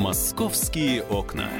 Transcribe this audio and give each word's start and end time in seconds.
Московские 0.00 1.02
окна. 1.02 1.50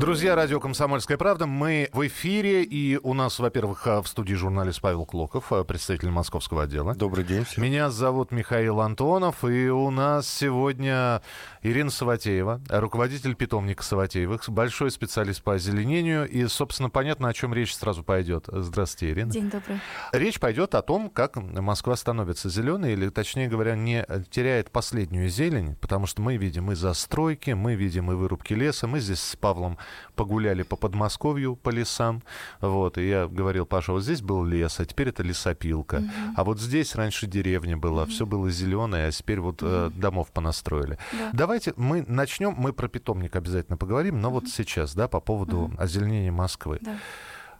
Друзья, 0.00 0.34
радио 0.34 0.60
«Комсомольская 0.60 1.18
правда», 1.18 1.44
мы 1.44 1.90
в 1.92 2.06
эфире, 2.06 2.64
и 2.64 2.96
у 2.96 3.12
нас, 3.12 3.38
во-первых, 3.38 3.84
в 3.84 4.06
студии 4.06 4.32
журналист 4.32 4.80
Павел 4.80 5.04
Клоков, 5.04 5.52
представитель 5.68 6.08
московского 6.08 6.62
отдела. 6.62 6.94
Добрый 6.94 7.22
день 7.22 7.44
всем. 7.44 7.62
Меня 7.62 7.90
зовут 7.90 8.30
Михаил 8.30 8.80
Антонов, 8.80 9.44
и 9.44 9.68
у 9.68 9.90
нас 9.90 10.26
сегодня 10.26 11.20
Ирина 11.60 11.90
Саватеева, 11.90 12.62
руководитель 12.70 13.34
питомника 13.34 13.82
Саватеевых, 13.82 14.48
большой 14.48 14.90
специалист 14.90 15.42
по 15.42 15.52
озеленению, 15.52 16.26
и, 16.26 16.46
собственно, 16.46 16.88
понятно, 16.88 17.28
о 17.28 17.34
чем 17.34 17.52
речь 17.52 17.74
сразу 17.74 18.02
пойдет. 18.02 18.46
Здравствуйте, 18.50 19.12
Ирина. 19.12 19.30
День 19.30 19.50
добрый. 19.50 19.80
Речь 20.12 20.40
пойдет 20.40 20.74
о 20.76 20.80
том, 20.80 21.10
как 21.10 21.36
Москва 21.36 21.94
становится 21.94 22.48
зеленой, 22.48 22.94
или, 22.94 23.10
точнее 23.10 23.48
говоря, 23.48 23.76
не 23.76 24.06
теряет 24.30 24.70
последнюю 24.70 25.28
зелень, 25.28 25.74
потому 25.74 26.06
что 26.06 26.22
мы 26.22 26.38
видим 26.38 26.72
и 26.72 26.74
застройки, 26.74 27.50
мы 27.50 27.74
видим 27.74 28.10
и 28.10 28.14
вырубки 28.14 28.54
леса, 28.54 28.86
мы 28.86 29.00
здесь 29.00 29.20
с 29.20 29.36
Павлом 29.36 29.76
погуляли 30.14 30.62
по 30.62 30.76
Подмосковью, 30.76 31.56
по 31.56 31.70
лесам. 31.70 32.22
Вот, 32.60 32.98
и 32.98 33.08
я 33.08 33.26
говорил, 33.26 33.66
Паша, 33.66 33.92
вот 33.92 34.02
здесь 34.02 34.22
был 34.22 34.44
лес, 34.44 34.80
а 34.80 34.84
теперь 34.84 35.08
это 35.08 35.22
лесопилка. 35.22 35.96
Угу. 35.96 36.10
А 36.36 36.44
вот 36.44 36.60
здесь 36.60 36.94
раньше 36.94 37.26
деревня 37.26 37.76
была, 37.76 38.04
угу. 38.04 38.10
все 38.10 38.26
было 38.26 38.50
зеленое, 38.50 39.08
а 39.08 39.10
теперь 39.10 39.40
вот 39.40 39.62
угу. 39.62 39.70
э, 39.70 39.90
домов 39.94 40.30
понастроили. 40.32 40.98
Да. 41.12 41.30
Давайте 41.32 41.72
мы 41.76 42.04
начнем, 42.06 42.54
мы 42.56 42.72
про 42.72 42.88
питомник 42.88 43.36
обязательно 43.36 43.76
поговорим, 43.76 44.20
но 44.20 44.28
угу. 44.28 44.40
вот 44.40 44.48
сейчас, 44.48 44.94
да, 44.94 45.08
по 45.08 45.20
поводу 45.20 45.58
угу. 45.58 45.74
озеленения 45.78 46.32
Москвы. 46.32 46.78
Да. 46.80 46.96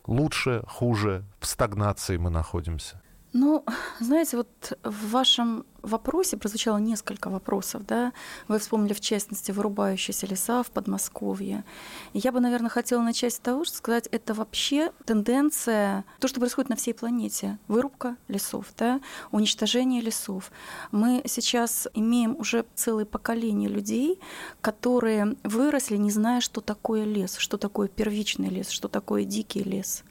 Лучше, 0.07 0.65
хуже, 0.67 1.25
в 1.39 1.47
стагнации 1.47 2.17
мы 2.17 2.31
находимся. 2.31 3.01
Ну, 3.33 3.65
знаете, 4.01 4.39
вот 4.39 4.79
в 4.83 5.11
вашем 5.11 5.65
вопросе 5.83 6.37
прозвучало 6.37 6.79
несколько 6.79 7.31
вопросов, 7.31 7.87
да. 7.87 8.13
Вы 8.49 8.59
вспомнили, 8.59 8.93
в 8.93 9.01
частности, 9.01 9.51
вырубающиеся 9.51 10.27
леса 10.27 10.63
в 10.63 10.71
Подмосковье. 10.71 11.65
Я 12.13 12.33
бы, 12.33 12.41
наверное, 12.41 12.71
хотела 12.71 13.03
начать 13.03 13.35
с 13.35 13.39
того, 13.39 13.65
что 13.65 13.77
сказать, 13.77 14.09
это 14.11 14.35
вообще 14.35 14.93
тенденция, 15.05 16.05
то, 16.19 16.29
что 16.29 16.41
происходит 16.41 16.71
на 16.71 16.77
всей 16.77 16.95
планете. 16.95 17.59
Вырубка 17.69 18.17
лесов, 18.29 18.67
да, 18.79 19.01
уничтожение 19.31 20.01
лесов. 20.01 20.51
Мы 20.93 21.23
сейчас 21.27 21.89
имеем 21.95 22.37
уже 22.39 22.65
целое 22.75 23.05
поколение 23.05 23.69
людей, 23.69 24.21
которые 24.61 25.37
выросли, 25.45 25.97
не 25.97 26.11
зная, 26.11 26.41
что 26.41 26.61
такое 26.61 27.05
лес, 27.05 27.37
что 27.37 27.57
такое 27.57 27.89
первичный 27.89 28.49
лес, 28.49 28.71
что 28.71 28.89
такое 28.89 29.25
дикий 29.25 29.63
лес. 29.63 30.05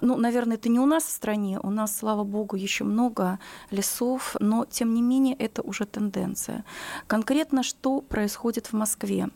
Ну, 0.00 0.16
наверное, 0.16 0.56
это 0.56 0.68
не 0.68 0.78
у 0.78 0.86
нас 0.86 1.04
в 1.04 1.10
стране, 1.10 1.58
у 1.62 1.70
нас, 1.70 1.96
слава 1.96 2.24
богу, 2.24 2.56
еще 2.56 2.84
много 2.84 3.38
лесов, 3.70 4.36
но, 4.40 4.64
тем 4.64 4.94
не 4.94 4.99
не 5.00 5.06
менее 5.06 5.34
это 5.34 5.62
уже 5.62 5.86
тенденция. 5.86 6.64
Конкретно 7.06 7.62
что 7.62 8.00
происходит 8.00 8.66
в 8.66 8.72
Москве? 8.74 9.28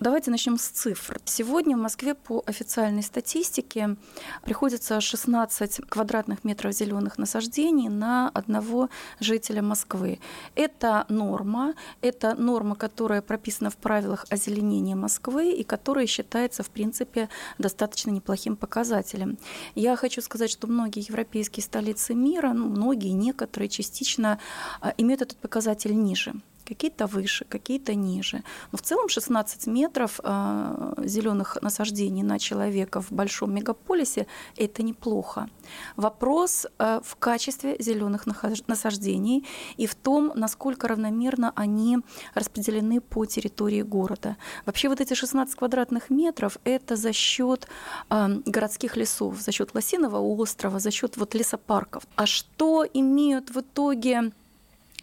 Давайте 0.00 0.30
начнем 0.30 0.56
с 0.56 0.66
цифр. 0.66 1.20
Сегодня 1.26 1.76
в 1.76 1.80
Москве 1.80 2.14
по 2.14 2.42
официальной 2.46 3.02
статистике 3.02 3.96
приходится 4.42 4.98
16 4.98 5.82
квадратных 5.90 6.42
метров 6.42 6.72
зеленых 6.72 7.18
насаждений 7.18 7.90
на 7.90 8.30
одного 8.30 8.88
жителя 9.18 9.60
Москвы. 9.60 10.18
Это 10.54 11.04
норма, 11.10 11.74
это 12.00 12.34
норма, 12.34 12.76
которая 12.76 13.20
прописана 13.20 13.68
в 13.68 13.76
правилах 13.76 14.24
озеленения 14.30 14.96
Москвы 14.96 15.52
и 15.52 15.64
которая 15.64 16.06
считается, 16.06 16.62
в 16.62 16.70
принципе, 16.70 17.28
достаточно 17.58 18.08
неплохим 18.08 18.56
показателем. 18.56 19.36
Я 19.74 19.96
хочу 19.96 20.22
сказать, 20.22 20.50
что 20.50 20.66
многие 20.66 21.06
европейские 21.06 21.62
столицы 21.62 22.14
мира, 22.14 22.54
ну, 22.54 22.70
многие, 22.70 23.10
некоторые 23.10 23.68
частично 23.68 24.38
а, 24.80 24.94
имеют 24.96 25.20
этот 25.20 25.36
показатель 25.36 25.94
ниже 25.94 26.36
какие-то 26.70 27.06
выше, 27.06 27.44
какие-то 27.44 27.94
ниже. 27.94 28.42
Но 28.72 28.78
в 28.78 28.82
целом 28.82 29.08
16 29.08 29.66
метров 29.66 30.20
а, 30.22 30.94
зеленых 30.98 31.58
насаждений 31.62 32.22
на 32.22 32.38
человека 32.38 33.00
в 33.00 33.10
большом 33.10 33.52
мегаполисе– 33.52 34.26
это 34.56 34.82
неплохо. 34.84 35.48
Вопрос 35.96 36.66
а, 36.78 37.00
в 37.04 37.16
качестве 37.16 37.76
зеленых 37.80 38.26
насаждений 38.68 39.44
и 39.78 39.86
в 39.86 39.94
том, 39.94 40.32
насколько 40.36 40.86
равномерно 40.86 41.52
они 41.56 41.98
распределены 42.34 43.00
по 43.00 43.26
территории 43.26 43.82
города. 43.82 44.36
Вообще 44.66 44.88
вот 44.88 45.00
эти 45.00 45.14
16 45.14 45.56
квадратных 45.56 46.10
метров– 46.10 46.58
это 46.64 46.94
за 46.94 47.12
счет 47.12 47.66
а, 48.08 48.28
городских 48.46 48.96
лесов, 48.96 49.40
за 49.40 49.50
счет 49.50 49.74
Лосиного 49.74 50.18
острова, 50.18 50.78
за 50.78 50.92
счет 50.92 51.16
вот 51.16 51.34
лесопарков. 51.34 52.04
А 52.14 52.26
что 52.26 52.86
имеют 52.94 53.50
в 53.50 53.60
итоге 53.60 54.30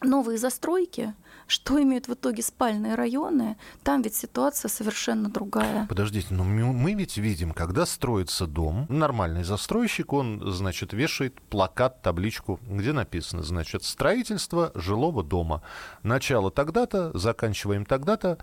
новые 0.01 0.37
застройки, 0.37 1.13
что 1.47 1.81
имеют 1.81 2.07
в 2.07 2.13
итоге 2.13 2.43
спальные 2.43 2.95
районы, 2.95 3.57
там 3.83 4.01
ведь 4.01 4.15
ситуация 4.15 4.69
совершенно 4.69 5.29
другая. 5.29 5.87
Подождите, 5.87 6.33
но 6.33 6.43
мы 6.43 6.93
ведь 6.93 7.17
видим, 7.17 7.51
когда 7.51 7.85
строится 7.85 8.47
дом, 8.47 8.85
нормальный 8.89 9.43
застройщик, 9.43 10.13
он, 10.13 10.41
значит, 10.51 10.93
вешает 10.93 11.39
плакат, 11.41 12.01
табличку, 12.01 12.59
где 12.67 12.91
написано, 12.91 13.43
значит, 13.43 13.83
строительство 13.83 14.71
жилого 14.75 15.23
дома. 15.23 15.61
Начало 16.03 16.51
тогда-то, 16.51 17.17
заканчиваем 17.17 17.85
тогда-то, 17.85 18.37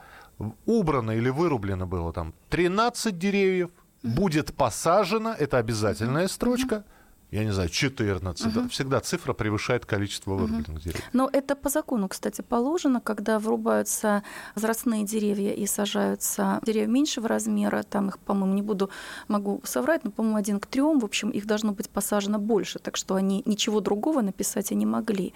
убрано 0.66 1.12
или 1.12 1.28
вырублено 1.28 1.86
было 1.86 2.12
там 2.12 2.34
13 2.48 3.18
деревьев, 3.18 3.70
будет 4.02 4.54
посажено, 4.54 5.34
это 5.38 5.58
обязательная 5.58 6.28
строчка, 6.28 6.84
я 7.34 7.44
не 7.44 7.50
знаю, 7.50 7.68
14. 7.68 8.46
Угу. 8.46 8.68
Всегда 8.68 9.00
цифра 9.00 9.32
превышает 9.32 9.84
количество 9.84 10.34
вырубленных 10.34 10.68
угу. 10.68 10.78
деревьев. 10.78 11.04
Но 11.12 11.28
это 11.32 11.56
по 11.56 11.68
закону, 11.68 12.08
кстати, 12.08 12.42
положено, 12.42 13.00
когда 13.00 13.40
вырубаются 13.40 14.22
возрастные 14.54 15.04
деревья 15.04 15.52
и 15.52 15.66
сажаются 15.66 16.60
деревья 16.64 16.86
меньшего 16.86 17.26
размера, 17.28 17.82
там 17.82 18.08
их, 18.08 18.18
по-моему, 18.20 18.54
не 18.54 18.62
буду, 18.62 18.88
могу 19.26 19.60
соврать, 19.64 20.04
но, 20.04 20.12
по-моему, 20.12 20.36
один 20.36 20.60
к 20.60 20.66
трем, 20.66 21.00
в 21.00 21.04
общем, 21.04 21.30
их 21.30 21.46
должно 21.46 21.72
быть 21.72 21.90
посажено 21.90 22.38
больше, 22.38 22.78
так 22.78 22.96
что 22.96 23.16
они 23.16 23.42
ничего 23.46 23.80
другого 23.80 24.22
написать 24.22 24.70
и 24.70 24.76
не 24.76 24.86
могли. 24.86 25.34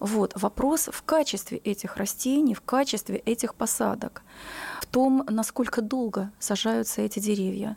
Вот. 0.00 0.32
Вопрос 0.34 0.88
в 0.90 1.02
качестве 1.02 1.58
этих 1.58 1.98
растений, 1.98 2.54
в 2.54 2.62
качестве 2.62 3.16
этих 3.16 3.54
посадок, 3.54 4.22
том, 4.94 5.24
насколько 5.28 5.82
долго 5.82 6.30
сажаются 6.38 7.02
эти 7.02 7.18
деревья. 7.18 7.76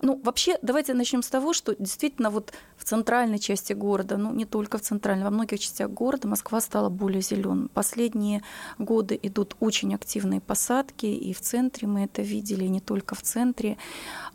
Ну, 0.00 0.18
вообще, 0.24 0.58
давайте 0.62 0.94
начнем 0.94 1.22
с 1.22 1.28
того, 1.28 1.52
что 1.52 1.76
действительно 1.78 2.30
вот 2.30 2.54
в 2.78 2.84
центральной 2.84 3.38
части 3.38 3.74
города, 3.74 4.16
ну, 4.16 4.32
не 4.32 4.46
только 4.46 4.78
в 4.78 4.80
центральной, 4.80 5.24
во 5.24 5.30
многих 5.30 5.60
частях 5.60 5.90
города 5.90 6.28
Москва 6.28 6.62
стала 6.62 6.88
более 6.88 7.20
зеленой. 7.20 7.68
Последние 7.68 8.42
годы 8.78 9.20
идут 9.22 9.54
очень 9.60 9.94
активные 9.94 10.40
посадки, 10.40 11.04
и 11.04 11.34
в 11.34 11.40
центре 11.42 11.86
мы 11.86 12.04
это 12.04 12.22
видели, 12.22 12.64
и 12.64 12.70
не 12.70 12.80
только 12.80 13.14
в 13.14 13.20
центре. 13.20 13.76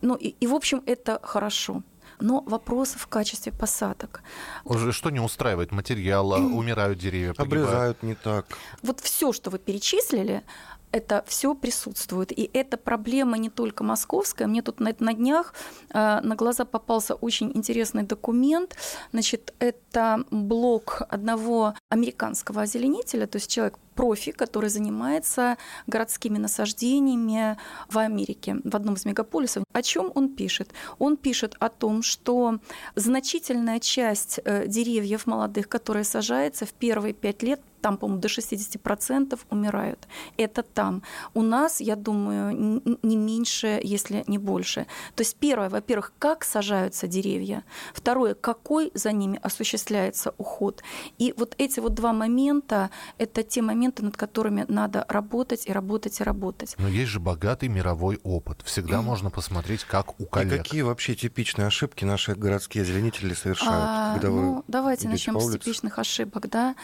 Ну, 0.01 0.13
и, 0.13 0.27
и 0.27 0.45
в 0.45 0.53
общем, 0.53 0.83
это 0.85 1.19
хорошо 1.23 1.81
но 2.21 2.43
вопрос 2.45 2.89
в 2.89 3.07
качестве 3.07 3.51
посадок. 3.51 4.21
Уже 4.63 4.91
что 4.91 5.09
не 5.09 5.19
устраивает? 5.19 5.71
Материала, 5.71 6.38
умирают 6.38 6.99
деревья, 6.99 7.33
погибают. 7.33 7.67
Обрезают 7.67 8.03
не 8.03 8.13
так. 8.13 8.45
Вот 8.83 8.99
все, 8.99 9.33
что 9.33 9.49
вы 9.49 9.57
перечислили, 9.57 10.43
это 10.91 11.24
все 11.28 11.56
присутствует. 11.56 12.31
И 12.38 12.50
эта 12.53 12.78
проблема 12.78 13.38
не 13.38 13.50
только 13.50 13.84
московская. 13.84 14.47
Мне 14.47 14.62
тут 14.62 14.79
на, 14.79 14.94
на 15.00 15.13
днях 15.13 15.53
э, 15.90 16.19
на 16.22 16.35
глаза 16.35 16.66
попался 16.66 17.16
очень 17.16 17.52
интересный 17.56 18.03
документ. 18.03 18.75
Значит, 19.12 19.53
это 19.59 20.25
блок 20.31 21.01
одного 21.09 21.74
американского 21.90 22.62
озеленителя, 22.63 23.28
то 23.28 23.38
есть 23.38 23.50
человек 23.50 23.78
профи, 23.96 24.31
который 24.31 24.69
занимается 24.69 25.57
городскими 25.88 26.38
насаждениями 26.38 27.57
в 27.90 27.97
Америке, 27.97 28.57
в 28.63 28.75
одном 28.75 28.96
из 28.96 29.06
мегаполисов. 29.06 29.63
О 29.74 29.81
чем 29.81 30.12
он 30.16 30.29
пишет? 30.29 30.69
Он 31.00 31.18
пишет 31.18 31.56
о 31.59 31.69
том, 31.69 32.03
что 32.03 32.59
значительная 32.96 33.80
часть 33.80 34.40
э, 34.44 34.68
деревьев 34.68 35.28
молодых, 35.28 35.68
которые 35.68 36.04
сажаются 36.04 36.65
в 36.65 36.74
первые 36.74 37.13
пять 37.13 37.44
лет, 37.44 37.62
там, 37.81 37.98
по-моему, 37.98 38.21
до 38.21 38.27
60% 38.27 39.39
умирают. 39.50 40.07
Это 40.38 40.63
там. 40.63 41.01
У 41.33 41.42
нас, 41.42 41.81
я 41.81 41.95
думаю, 41.95 42.81
не 43.04 43.18
меньше, 43.18 43.80
если 43.83 44.24
не 44.27 44.38
больше. 44.38 44.86
То 45.15 45.21
есть 45.21 45.36
первое, 45.36 45.69
во-первых, 45.69 46.13
как 46.19 46.45
сажаются 46.45 47.07
деревья. 47.07 47.63
Второе, 47.94 48.36
какой 48.36 48.92
за 48.94 49.12
ними 49.12 49.39
осуществляется 49.42 50.33
уход. 50.38 50.83
И 51.18 51.33
вот 51.38 51.56
эти 51.57 51.80
вот 51.80 51.94
два 51.95 52.13
момента– 52.13 52.92
это 53.18 53.44
те 53.44 53.62
моменты, 53.62 53.81
над 53.99 54.17
которыми 54.17 54.65
надо 54.67 55.05
работать 55.07 55.67
и 55.67 55.73
работать 55.73 56.19
и 56.19 56.23
работать. 56.23 56.75
Но 56.77 56.88
есть 56.88 57.09
же 57.11 57.19
богатый 57.19 57.69
мировой 57.69 58.19
опыт. 58.23 58.61
Всегда 58.63 59.01
можно 59.01 59.29
посмотреть, 59.29 59.83
как 59.83 60.19
у 60.19 60.25
коллег. 60.25 60.53
И 60.53 60.57
какие 60.57 60.81
вообще 60.81 61.15
типичные 61.15 61.67
ошибки 61.67 62.05
наши 62.05 62.35
городские 62.35 62.83
озеленители 62.83 63.33
совершают? 63.33 63.85
А, 63.88 64.13
когда 64.13 64.29
ну, 64.29 64.55
вы 64.55 64.63
давайте 64.67 65.07
начнем 65.07 65.39
с 65.39 65.51
типичных 65.51 65.99
ошибок. 65.99 66.49
Да? 66.49 66.75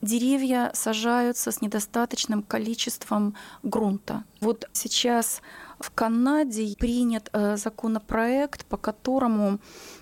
Деревья 0.00 0.48
деревья 0.48 0.70
сажаются 0.74 1.50
с 1.50 1.60
недостаточным 1.60 2.42
количеством 2.42 3.34
грунта. 3.62 4.24
Вот 4.40 4.68
сейчас 4.72 5.42
в 5.80 5.90
Канаде 5.90 6.74
принят 6.78 7.30
э, 7.32 7.56
законопроект, 7.56 8.64
по 8.66 8.76
которому 8.76 9.58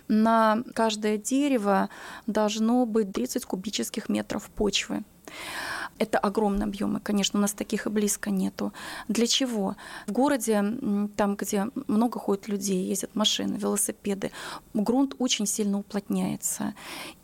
на 0.08 0.62
каждое 0.74 1.18
дерево 1.18 1.88
должно 2.26 2.86
быть 2.86 3.12
30 3.12 3.44
кубических 3.44 4.08
метров 4.08 4.44
почвы. 4.50 5.02
Это 5.98 6.18
огромные 6.18 6.64
объемы, 6.64 7.00
конечно, 7.00 7.38
у 7.38 7.42
нас 7.42 7.52
таких 7.52 7.86
и 7.86 7.90
близко 7.90 8.30
нету. 8.30 8.72
Для 9.08 9.26
чего? 9.26 9.76
В 10.06 10.12
городе, 10.12 10.62
там, 11.16 11.36
где 11.36 11.66
много 11.86 12.18
ходит 12.18 12.48
людей, 12.48 12.84
ездят 12.84 13.14
машины, 13.14 13.56
велосипеды, 13.56 14.30
грунт 14.74 15.14
очень 15.18 15.46
сильно 15.46 15.78
уплотняется. 15.78 16.74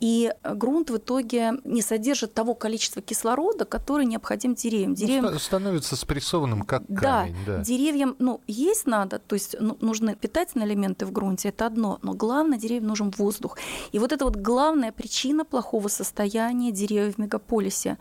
И 0.01 0.33
грунт 0.43 0.91
в 0.91 0.97
итоге 0.97 1.53
не 1.65 1.83
содержит 1.83 2.35
того 2.35 2.55
количества 2.55 3.03
кислорода, 3.03 3.65
который 3.65 4.07
необходим 4.07 4.55
деревьям. 4.55 4.95
Деревьям... 4.95 5.27
Ну, 5.33 5.39
становится 5.39 5.97
спрессованным, 5.97 6.63
как 6.63 6.83
камень. 6.87 7.37
Да, 7.47 7.59
да, 7.59 7.63
деревьям 7.63 8.17
ну, 8.19 8.41
есть 8.47 8.87
надо, 8.87 9.19
то 9.19 9.35
есть 9.35 9.57
ну, 9.59 9.77
нужны 9.81 10.15
питательные 10.15 10.69
элементы 10.69 11.07
в 11.07 11.13
грунте, 11.13 11.49
это 11.49 11.67
одно, 11.67 11.99
но 12.03 12.15
главное, 12.15 12.59
деревьям 12.59 12.87
нужен 12.87 13.11
воздух. 13.17 13.59
И 13.93 13.99
вот 13.99 14.13
это 14.13 14.25
вот 14.25 14.37
главная 14.37 14.93
причина 14.93 15.45
плохого 15.45 15.89
состояния 15.89 16.73
деревьев 16.73 17.17
в 17.17 17.19
мегаполисе 17.19 17.99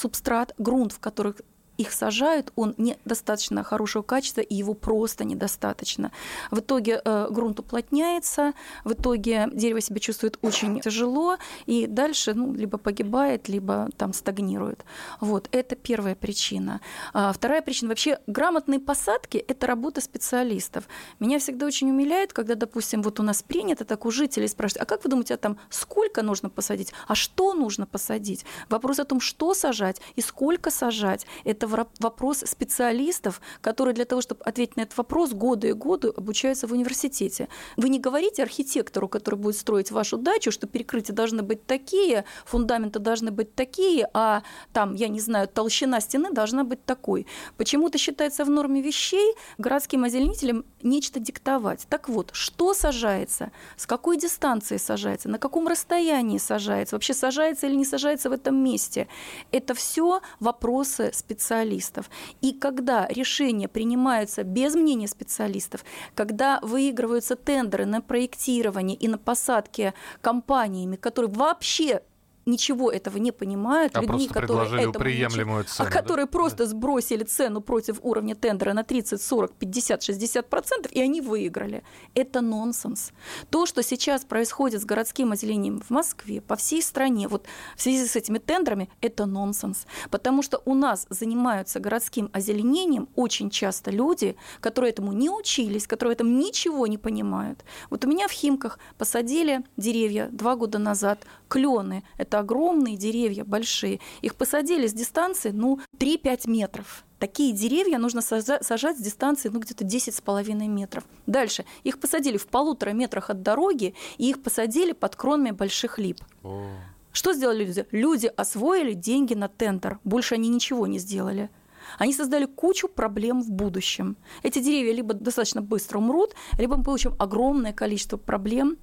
субстрат, 0.00 0.54
грунт, 0.58 0.92
в 0.92 0.98
которых 0.98 1.42
их 1.80 1.92
сажают, 1.92 2.52
он 2.56 2.74
недостаточно 2.76 3.62
хорошего 3.62 4.02
качества, 4.02 4.42
и 4.42 4.54
его 4.54 4.74
просто 4.74 5.24
недостаточно. 5.24 6.12
В 6.50 6.58
итоге 6.60 7.00
э, 7.02 7.28
грунт 7.30 7.58
уплотняется, 7.60 8.52
в 8.84 8.92
итоге 8.92 9.48
дерево 9.52 9.80
себя 9.80 9.98
чувствует 9.98 10.38
очень 10.42 10.80
тяжело, 10.80 11.38
и 11.64 11.86
дальше 11.86 12.34
ну, 12.34 12.52
либо 12.52 12.76
погибает, 12.76 13.48
либо 13.48 13.88
там 13.96 14.12
стагнирует. 14.12 14.84
Вот, 15.20 15.48
это 15.52 15.74
первая 15.74 16.14
причина. 16.14 16.80
А 17.14 17.32
вторая 17.32 17.62
причина, 17.62 17.88
вообще 17.88 18.18
грамотные 18.26 18.78
посадки– 18.78 19.38
это 19.48 19.66
работа 19.66 20.00
специалистов. 20.02 20.84
Меня 21.18 21.38
всегда 21.38 21.66
очень 21.66 21.90
умиляет, 21.90 22.32
когда, 22.32 22.54
допустим, 22.56 23.02
вот 23.02 23.20
у 23.20 23.22
нас 23.22 23.42
принято 23.42 23.84
так 23.84 24.04
у 24.04 24.10
жителей 24.10 24.48
спрашивать, 24.48 24.82
а 24.82 24.84
как 24.84 25.04
вы 25.04 25.10
думаете, 25.10 25.34
а 25.34 25.38
там 25.38 25.58
сколько 25.70 26.22
нужно 26.22 26.50
посадить, 26.50 26.92
а 27.08 27.14
что 27.14 27.54
нужно 27.54 27.86
посадить? 27.86 28.44
Вопрос 28.68 28.98
о 28.98 29.04
том, 29.04 29.20
что 29.20 29.54
сажать 29.54 30.00
и 30.16 30.20
сколько 30.20 30.70
сажать, 30.70 31.26
это 31.44 31.69
вопрос 31.98 32.38
специалистов, 32.46 33.40
которые 33.60 33.94
для 33.94 34.04
того, 34.04 34.20
чтобы 34.20 34.42
ответить 34.42 34.76
на 34.76 34.82
этот 34.82 34.96
вопрос, 34.96 35.32
годы 35.32 35.68
и 35.68 35.72
годы 35.72 36.08
обучаются 36.08 36.66
в 36.66 36.72
университете. 36.72 37.48
Вы 37.76 37.88
не 37.88 37.98
говорите 37.98 38.42
архитектору, 38.42 39.08
который 39.08 39.36
будет 39.36 39.56
строить 39.56 39.90
вашу 39.90 40.18
дачу, 40.18 40.50
что 40.52 40.66
перекрытия 40.66 41.14
должны 41.14 41.42
быть 41.42 41.66
такие, 41.66 42.24
фундаменты 42.44 42.98
должны 42.98 43.30
быть 43.30 43.54
такие, 43.54 44.08
а 44.12 44.42
там, 44.72 44.94
я 44.94 45.08
не 45.08 45.20
знаю, 45.20 45.48
толщина 45.48 46.00
стены 46.00 46.30
должна 46.32 46.64
быть 46.64 46.84
такой. 46.84 47.26
Почему-то 47.56 47.98
считается 47.98 48.44
в 48.44 48.50
норме 48.50 48.82
вещей 48.82 49.34
городским 49.58 50.04
озеленителям 50.04 50.64
нечто 50.82 51.20
диктовать. 51.20 51.86
Так 51.88 52.08
вот, 52.08 52.30
что 52.32 52.74
сажается, 52.74 53.52
с 53.76 53.86
какой 53.86 54.16
дистанции 54.16 54.76
сажается, 54.76 55.28
на 55.28 55.38
каком 55.38 55.68
расстоянии 55.68 56.38
сажается, 56.38 56.96
вообще 56.96 57.14
сажается 57.14 57.66
или 57.66 57.74
не 57.74 57.84
сажается 57.84 58.30
в 58.30 58.32
этом 58.32 58.56
месте. 58.56 59.08
Это 59.52 59.74
все 59.74 60.20
вопросы 60.40 61.10
специалистов 61.14 61.49
специалистов. 61.50 62.08
И 62.40 62.52
когда 62.52 63.06
решения 63.08 63.66
принимаются 63.66 64.44
без 64.44 64.74
мнения 64.76 65.08
специалистов, 65.08 65.84
когда 66.14 66.60
выигрываются 66.62 67.34
тендеры 67.34 67.86
на 67.86 68.00
проектирование 68.00 68.96
и 68.96 69.08
на 69.08 69.18
посадки 69.18 69.92
компаниями, 70.20 70.96
которые 70.96 71.32
вообще 71.32 72.02
ничего 72.46 72.90
этого 72.90 73.18
не 73.18 73.32
понимают, 73.32 73.96
а 73.96 74.00
людьми, 74.00 74.28
которые 74.28 74.82
этому 74.82 74.92
приемлемую 74.92 75.64
цену, 75.64 75.88
а 75.88 75.92
которые 75.92 76.26
да? 76.26 76.32
просто 76.32 76.58
да. 76.58 76.66
сбросили 76.66 77.24
цену 77.24 77.60
против 77.60 77.98
уровня 78.02 78.34
тендера 78.34 78.72
на 78.72 78.84
30, 78.84 79.20
40, 79.20 79.52
50, 79.52 80.02
60 80.02 80.48
процентов, 80.48 80.92
и 80.92 81.00
они 81.00 81.20
выиграли. 81.20 81.82
Это 82.14 82.40
нонсенс. 82.40 83.12
То, 83.50 83.66
что 83.66 83.82
сейчас 83.82 84.24
происходит 84.24 84.80
с 84.80 84.84
городским 84.84 85.32
озеленением 85.32 85.80
в 85.80 85.90
Москве, 85.90 86.40
по 86.40 86.56
всей 86.56 86.82
стране, 86.82 87.28
вот 87.28 87.46
в 87.76 87.82
связи 87.82 88.06
с 88.06 88.16
этими 88.16 88.38
тендерами, 88.38 88.90
это 89.00 89.26
нонсенс. 89.26 89.86
Потому 90.10 90.42
что 90.42 90.62
у 90.64 90.74
нас 90.74 91.06
занимаются 91.10 91.80
городским 91.80 92.30
озеленением 92.32 93.08
очень 93.16 93.50
часто 93.50 93.90
люди, 93.90 94.36
которые 94.60 94.90
этому 94.90 95.12
не 95.12 95.30
учились, 95.30 95.86
которые 95.86 96.14
этому 96.14 96.30
ничего 96.30 96.86
не 96.86 96.98
понимают. 96.98 97.64
Вот 97.90 98.04
у 98.04 98.08
меня 98.08 98.28
в 98.28 98.32
Химках 98.32 98.78
посадили 98.98 99.62
деревья 99.76 100.28
два 100.30 100.56
года 100.56 100.78
назад, 100.78 101.24
клены. 101.48 102.04
Это 102.16 102.29
огромные 102.38 102.96
деревья, 102.96 103.44
большие. 103.44 104.00
Их 104.22 104.36
посадили 104.36 104.86
с 104.86 104.92
дистанции, 104.92 105.50
ну, 105.50 105.80
3-5 105.98 106.48
метров. 106.48 107.04
Такие 107.18 107.52
деревья 107.52 107.98
нужно 107.98 108.22
сажать 108.22 108.98
с 108.98 109.00
дистанции 109.00 109.50
ну, 109.50 109.60
где-то 109.60 109.84
10,5 109.84 110.68
метров. 110.68 111.04
Дальше. 111.26 111.64
Их 111.84 112.00
посадили 112.00 112.38
в 112.38 112.46
полутора 112.46 112.90
метрах 112.90 113.30
от 113.30 113.42
дороги, 113.42 113.94
и 114.16 114.30
их 114.30 114.42
посадили 114.42 114.92
под 114.92 115.16
кронами 115.16 115.50
больших 115.50 115.98
лип. 115.98 116.18
О. 116.42 116.64
Что 117.12 117.32
сделали 117.32 117.64
люди? 117.64 117.86
Люди 117.90 118.26
освоили 118.26 118.94
деньги 118.94 119.34
на 119.34 119.48
тендер. 119.48 119.98
Больше 120.04 120.36
они 120.36 120.48
ничего 120.48 120.86
не 120.86 120.98
сделали. 120.98 121.50
Они 121.98 122.12
создали 122.12 122.46
кучу 122.46 122.88
проблем 122.88 123.42
в 123.42 123.50
будущем. 123.50 124.16
Эти 124.42 124.60
деревья 124.60 124.92
либо 124.92 125.14
достаточно 125.14 125.60
быстро 125.60 125.98
умрут, 125.98 126.34
либо 126.58 126.76
мы 126.76 126.84
получим 126.84 127.14
огромное 127.18 127.72
количество 127.72 128.16
проблем 128.16 128.78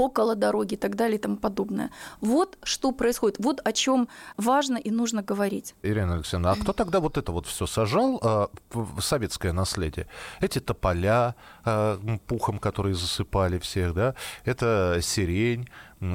около 0.00 0.34
дороги 0.34 0.74
и 0.74 0.76
так 0.76 0.96
далее 0.96 1.18
и 1.18 1.20
тому 1.20 1.36
подобное. 1.36 1.90
Вот 2.20 2.58
что 2.62 2.92
происходит, 2.92 3.36
вот 3.38 3.60
о 3.64 3.72
чем 3.72 4.08
важно 4.36 4.78
и 4.78 4.90
нужно 4.90 5.22
говорить. 5.22 5.74
Ирина 5.82 6.14
Алексеевна, 6.14 6.52
а 6.52 6.56
кто 6.56 6.72
тогда 6.72 7.00
вот 7.00 7.18
это 7.18 7.32
вот 7.32 7.46
все 7.46 7.66
сажал, 7.66 8.50
в 8.70 9.00
советское 9.00 9.52
наследие? 9.52 10.06
Эти 10.40 10.58
тополя 10.58 11.34
э, 11.64 11.98
пухом, 12.26 12.58
которые 12.58 12.94
засыпали 12.94 13.58
всех, 13.58 13.94
да, 13.94 14.14
это 14.44 14.98
сирень, 15.02 15.68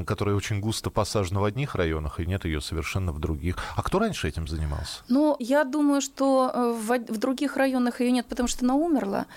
которая 0.05 0.35
очень 0.35 0.59
густо 0.59 0.89
посажена 0.89 1.39
в 1.39 1.43
одних 1.43 1.75
районах, 1.75 2.19
и 2.19 2.25
нет 2.25 2.45
ее 2.45 2.61
совершенно 2.61 3.11
в 3.11 3.19
других. 3.19 3.57
А 3.75 3.83
кто 3.83 3.99
раньше 3.99 4.27
этим 4.27 4.47
занимался? 4.47 5.03
Ну, 5.09 5.35
я 5.39 5.63
думаю, 5.63 6.01
что 6.01 6.51
э, 6.53 6.71
в, 6.71 7.13
в 7.13 7.17
других 7.17 7.55
районах 7.55 8.01
ее 8.01 8.11
нет, 8.11 8.25
потому 8.25 8.47
что 8.47 8.65
она 8.65 8.75
умерла. 8.75 9.27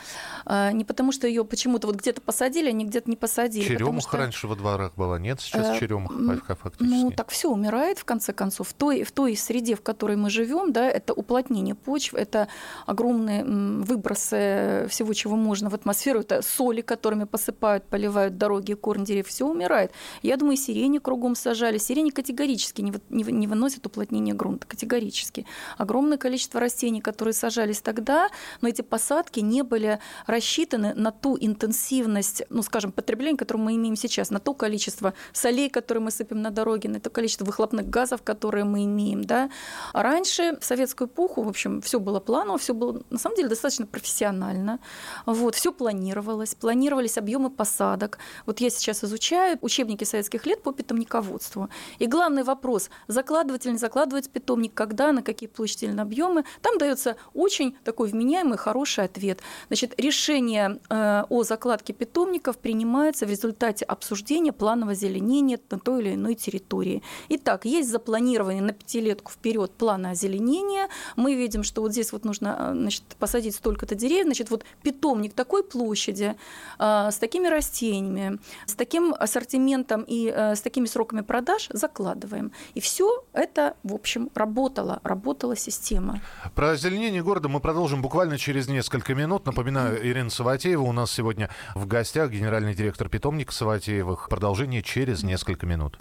А, 0.47 0.73
не 0.73 0.85
потому 0.85 1.13
что 1.13 1.27
ее 1.27 1.45
почему-то 1.45 1.87
вот 1.87 1.97
где-то 1.97 2.23
посадили, 2.23 2.71
а 2.71 2.73
не 2.73 2.87
где-то 2.87 3.11
не 3.11 3.17
посадили. 3.17 3.67
Черемуха 3.67 4.09
что... 4.09 4.17
раньше 4.17 4.47
во 4.47 4.57
дворах 4.57 4.95
была, 4.97 5.19
нет? 5.19 5.41
Сейчас 5.41 5.77
э, 5.77 5.81
черемуха 5.81 6.57
фактически. 6.57 6.95
Ну, 6.95 7.11
так 7.11 7.29
все 7.29 7.51
умирает, 7.51 7.99
в 7.99 8.05
конце 8.05 8.33
концов. 8.33 8.69
В 8.69 8.73
той, 8.73 9.05
в 9.05 9.13
той 9.13 9.37
среде, 9.37 9.75
в 9.75 9.83
которой 9.83 10.17
мы 10.17 10.31
живем, 10.31 10.73
да, 10.73 10.89
это 10.89 11.13
уплотнение 11.13 11.75
почв, 11.75 12.15
это 12.15 12.49
огромные 12.87 13.45
выбросы 13.45 14.87
всего, 14.89 15.13
чего 15.13 15.37
можно 15.37 15.69
в 15.69 15.75
атмосферу, 15.75 16.21
это 16.21 16.41
соли, 16.41 16.81
которыми 16.81 17.25
посыпают, 17.25 17.85
поливают 17.85 18.39
дороги, 18.39 18.73
корни 18.73 19.05
деревьев, 19.05 19.29
все 19.29 19.47
умирает. 19.47 19.93
Я 20.23 20.38
думаю, 20.39 20.57
сирени 20.57 20.99
кругом 20.99 21.35
сажали. 21.35 21.79
Сирени 21.79 22.11
категорически 22.11 22.81
не, 22.81 22.93
не, 23.11 23.25
не 23.25 23.47
выносят 23.47 23.87
уплотнение 23.87 24.35
грунта, 24.35 24.67
категорически. 24.67 25.47
Огромное 25.77 26.19
количество 26.19 26.61
растений, 26.61 27.01
которые 27.01 27.35
сажались 27.35 27.81
тогда, 27.81 28.29
но 28.61 28.69
эти 28.69 28.83
посадки 28.83 29.41
не 29.41 29.63
были 29.63 29.99
рассчитаны 30.27 30.95
на 30.95 31.11
ту 31.11 31.37
интенсивность, 31.41 32.43
ну, 32.51 32.63
скажем, 32.63 32.93
потребления, 32.93 33.37
которое 33.37 33.61
мы 33.61 33.75
имеем 33.77 33.97
сейчас, 33.97 34.31
на 34.31 34.41
то 34.41 34.55
количество 34.55 35.15
солей, 35.33 35.69
которые 35.69 36.03
мы 36.03 36.11
сыпем 36.11 36.43
на 36.43 36.51
дороге, 36.51 36.89
на 36.89 37.01
то 37.01 37.11
количество 37.11 37.45
выхлопных 37.45 37.89
газов, 37.89 38.23
которые 38.23 38.65
мы 38.65 38.85
имеем. 38.85 39.25
Да. 39.25 39.51
А 39.93 40.03
раньше, 40.03 40.59
в 40.61 40.65
советскую 40.65 41.09
эпоху, 41.09 41.43
в 41.43 41.49
общем, 41.49 41.81
все 41.83 42.01
было 42.01 42.21
планово, 42.21 42.59
все 42.59 42.75
было, 42.75 43.03
на 43.11 43.19
самом 43.19 43.37
деле, 43.37 43.49
достаточно 43.49 43.87
профессионально. 43.87 44.79
Вот, 45.27 45.55
все 45.55 45.73
планировалось, 45.73 46.55
планировались 46.55 47.19
объемы 47.19 47.51
посадок. 47.51 48.19
Вот 48.47 48.61
я 48.61 48.71
сейчас 48.71 49.05
изучаю 49.05 49.59
учебники 49.61 50.05
советского 50.05 50.28
советских 50.29 50.47
лет 50.47 50.63
по 50.63 50.73
питомниководству. 50.73 51.69
И 51.99 52.07
главный 52.07 52.43
вопрос, 52.43 52.91
закладывать 53.09 53.67
или 53.67 53.73
не 53.73 53.79
закладывать 53.79 54.31
питомник, 54.31 54.75
когда, 54.75 55.13
на 55.13 55.23
какие 55.23 55.49
площадельные 55.49 56.03
объемы, 56.03 56.45
там 56.63 56.79
дается 56.79 57.17
очень 57.35 57.77
такой 57.85 58.09
вменяемый, 58.09 58.59
хороший 58.59 59.05
ответ. 59.05 59.41
Значит, 59.69 59.95
решение 59.99 60.79
э, 60.91 61.25
о 61.29 61.43
закладке 61.45 61.93
питомников 61.93 62.59
принимается 62.59 63.27
в 63.27 63.31
результате 63.31 63.85
обсуждения 63.85 64.53
планового 64.53 64.93
озеленения 64.93 65.59
на 65.71 65.79
той 65.79 66.03
или 66.03 66.15
иной 66.15 66.35
территории. 66.35 67.03
Итак, 67.31 67.65
есть 67.65 67.89
запланированный 67.89 68.61
на 68.61 68.73
пятилетку 68.73 69.33
вперед 69.33 69.71
план 69.71 70.07
озеленения. 70.07 70.89
Мы 71.17 71.35
видим, 71.35 71.63
что 71.63 71.83
вот 71.83 71.93
здесь 71.93 72.13
вот 72.13 72.25
нужно 72.25 72.57
э, 72.59 72.75
значит, 72.75 73.03
посадить 73.19 73.55
столько-то 73.55 73.95
деревьев. 73.95 74.27
Значит, 74.27 74.51
вот 74.51 74.65
питомник 74.83 75.33
такой 75.33 75.63
площади, 75.63 76.35
э, 76.79 77.09
с 77.11 77.19
такими 77.19 77.49
растениями, 77.49 78.39
с 78.67 78.75
таким 78.75 79.15
ассортиментом 79.19 80.03
и 80.03 80.18
э, 80.27 80.57
с 80.57 80.61
такими 80.61 80.87
сроками 80.87 81.21
продаж 81.21 81.69
закладываем. 81.73 82.53
И 82.75 82.81
все 82.81 83.25
это, 83.33 83.75
в 83.83 83.95
общем, 83.95 84.31
работало, 84.35 85.01
работала 85.03 85.57
система. 85.57 86.21
Про 86.55 86.71
озеленение 86.71 87.23
города 87.23 87.49
мы 87.49 87.61
продолжим 87.61 88.03
буквально 88.03 88.39
через 88.39 88.69
несколько 88.69 89.15
минут. 89.15 89.47
Напоминаю, 89.47 90.05
Ирина 90.07 90.31
Саватеева 90.31 90.83
у 90.83 90.93
нас 90.93 91.11
сегодня 91.11 91.51
в 91.75 91.87
гостях, 91.87 92.31
генеральный 92.31 92.75
директор 92.75 93.09
питомника 93.09 93.53
Саватеевых. 93.53 94.29
Продолжение 94.29 94.83
через 94.83 95.23
несколько 95.23 95.67
минут. 95.67 95.99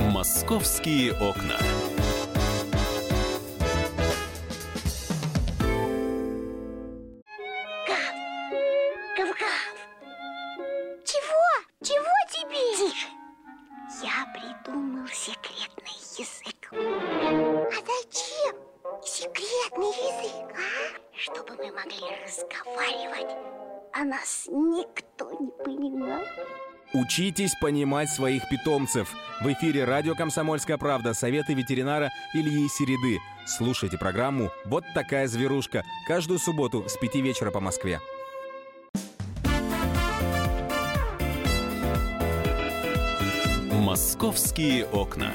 Московские 0.00 1.12
окна. 1.12 1.58
Нас 24.18 24.46
никто 24.48 25.30
не 25.32 25.50
понимает. 25.64 26.28
Учитесь 26.94 27.54
понимать 27.60 28.08
своих 28.08 28.48
питомцев. 28.48 29.14
В 29.40 29.52
эфире 29.52 29.84
радио 29.84 30.14
«Комсомольская 30.14 30.78
правда» 30.78 31.12
советы 31.12 31.54
ветеринара 31.54 32.10
Ильи 32.34 32.66
Середы. 32.68 33.20
Слушайте 33.46 33.98
программу 33.98 34.50
«Вот 34.64 34.84
такая 34.94 35.28
зверушка» 35.28 35.84
каждую 36.06 36.38
субботу 36.38 36.88
с 36.88 36.96
5 36.96 37.16
вечера 37.16 37.50
по 37.50 37.60
Москве. 37.60 38.00
«Московские 43.70 44.86
окна». 44.86 45.32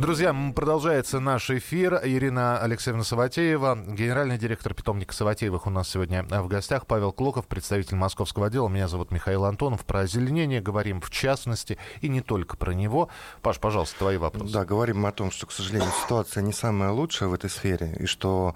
Друзья, 0.00 0.34
продолжается 0.56 1.20
наш 1.20 1.50
эфир. 1.50 2.00
Ирина 2.02 2.58
Алексеевна 2.58 3.04
Саватеева, 3.04 3.76
генеральный 3.86 4.38
директор 4.38 4.72
питомника 4.72 5.12
Саватеевых 5.12 5.66
у 5.66 5.70
нас 5.70 5.90
сегодня 5.90 6.22
в 6.22 6.48
гостях. 6.48 6.86
Павел 6.86 7.12
Клоков, 7.12 7.46
представитель 7.46 7.96
московского 7.96 8.46
отдела. 8.46 8.68
Меня 8.68 8.88
зовут 8.88 9.10
Михаил 9.10 9.44
Антонов. 9.44 9.84
Про 9.84 10.00
озеленение 10.00 10.62
говорим 10.62 11.02
в 11.02 11.10
частности 11.10 11.76
и 12.00 12.08
не 12.08 12.22
только 12.22 12.56
про 12.56 12.72
него. 12.72 13.10
Паш, 13.42 13.58
пожалуйста, 13.58 13.98
твои 13.98 14.16
вопросы. 14.16 14.54
Да, 14.54 14.64
говорим 14.64 15.04
о 15.04 15.12
том, 15.12 15.30
что, 15.30 15.44
к 15.44 15.52
сожалению, 15.52 15.90
ситуация 16.02 16.42
не 16.42 16.54
самая 16.54 16.92
лучшая 16.92 17.28
в 17.28 17.34
этой 17.34 17.50
сфере, 17.50 17.94
и 18.00 18.06
что 18.06 18.54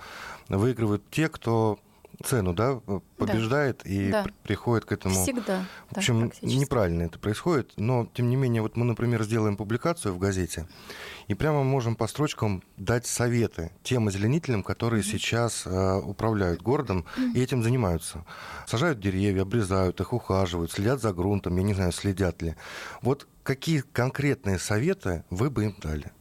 выигрывают 0.48 1.02
те, 1.10 1.28
кто 1.28 1.78
цену, 2.22 2.54
да, 2.54 2.80
побеждает 3.16 3.82
да. 3.84 3.90
и 3.90 4.10
да. 4.10 4.26
приходит 4.42 4.84
к 4.84 4.92
этому. 4.92 5.14
Всегда. 5.14 5.64
В 5.90 5.96
общем, 5.96 6.28
да, 6.28 6.46
неправильно 6.46 7.02
это 7.04 7.18
происходит, 7.18 7.72
но 7.76 8.08
тем 8.14 8.28
не 8.30 8.36
менее, 8.36 8.62
вот 8.62 8.76
мы, 8.76 8.84
например, 8.84 9.22
сделаем 9.24 9.56
публикацию 9.56 10.14
в 10.14 10.18
газете 10.18 10.66
и 11.28 11.34
прямо 11.34 11.62
можем 11.62 11.96
по 11.96 12.06
строчкам 12.06 12.62
дать 12.76 13.06
советы 13.06 13.70
тем 13.82 14.08
озеленителям, 14.08 14.62
которые 14.62 15.02
mm-hmm. 15.02 15.12
сейчас 15.12 15.62
э, 15.66 16.00
управляют 16.04 16.62
городом 16.62 17.06
mm-hmm. 17.16 17.32
и 17.34 17.42
этим 17.42 17.62
занимаются. 17.62 18.24
Сажают 18.66 19.00
деревья, 19.00 19.42
обрезают 19.42 20.00
их, 20.00 20.12
ухаживают, 20.12 20.72
следят 20.72 21.00
за 21.00 21.12
грунтом, 21.12 21.56
я 21.56 21.62
не 21.62 21.74
знаю, 21.74 21.92
следят 21.92 22.42
ли. 22.42 22.54
Вот 23.02 23.26
какие 23.42 23.80
конкретные 23.80 24.58
советы 24.58 25.24
вы 25.30 25.50
бы 25.50 25.64
им 25.64 25.76
дали? 25.80 26.12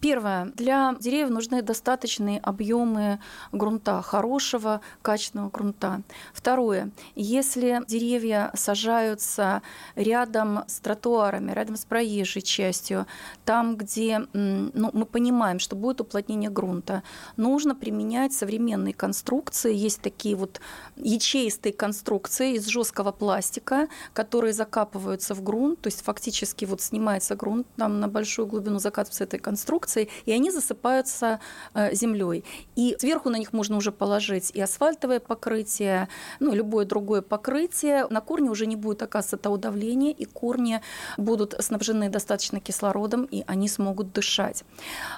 Первое. 0.00 0.46
Для 0.54 0.94
деревьев 1.00 1.30
нужны 1.30 1.62
достаточные 1.62 2.38
объемы 2.40 3.18
грунта, 3.52 4.02
хорошего, 4.02 4.80
качественного 5.02 5.50
грунта. 5.50 6.02
Второе. 6.32 6.90
Если 7.14 7.82
деревья 7.88 8.50
сажаются 8.54 9.62
рядом 9.94 10.64
с 10.66 10.80
тротуарами, 10.80 11.52
рядом 11.52 11.76
с 11.76 11.84
проезжей 11.84 12.42
частью, 12.42 13.06
там, 13.44 13.76
где 13.76 14.26
ну, 14.32 14.90
мы 14.92 15.06
понимаем, 15.06 15.58
что 15.58 15.76
будет 15.76 16.00
уплотнение 16.00 16.50
грунта, 16.50 17.02
нужно 17.36 17.74
применять 17.74 18.32
современные 18.32 18.94
конструкции. 18.94 19.74
Есть 19.74 20.02
такие 20.02 20.36
вот 20.36 20.60
ячеистые 20.96 21.72
конструкции 21.72 22.54
из 22.54 22.66
жесткого 22.66 23.12
пластика, 23.12 23.88
которые 24.12 24.52
закапываются 24.52 25.34
в 25.34 25.42
грунт, 25.42 25.80
то 25.80 25.88
есть 25.88 26.02
фактически 26.02 26.64
вот 26.64 26.80
снимается 26.80 27.34
грунт, 27.34 27.66
там 27.76 28.00
на 28.00 28.08
большую 28.08 28.46
глубину 28.46 28.78
закатывается 28.78 29.24
этой 29.24 29.38
конструкции, 29.38 29.95
конструкции, 29.96 30.08
и 30.26 30.32
они 30.32 30.50
засыпаются 30.50 31.40
э, 31.74 31.94
землей. 31.94 32.44
И 32.76 32.96
сверху 32.98 33.30
на 33.30 33.36
них 33.36 33.52
можно 33.52 33.76
уже 33.76 33.92
положить 33.92 34.50
и 34.54 34.60
асфальтовое 34.60 35.20
покрытие, 35.20 36.08
ну, 36.40 36.54
любое 36.54 36.84
другое 36.84 37.22
покрытие. 37.22 38.06
На 38.10 38.20
корне 38.20 38.50
уже 38.50 38.66
не 38.66 38.76
будет 38.76 39.02
оказываться 39.02 39.36
того 39.36 39.56
давления, 39.56 40.12
и 40.12 40.24
корни 40.24 40.80
будут 41.16 41.54
снабжены 41.58 42.08
достаточно 42.08 42.60
кислородом, 42.60 43.24
и 43.24 43.44
они 43.46 43.68
смогут 43.68 44.12
дышать. 44.12 44.64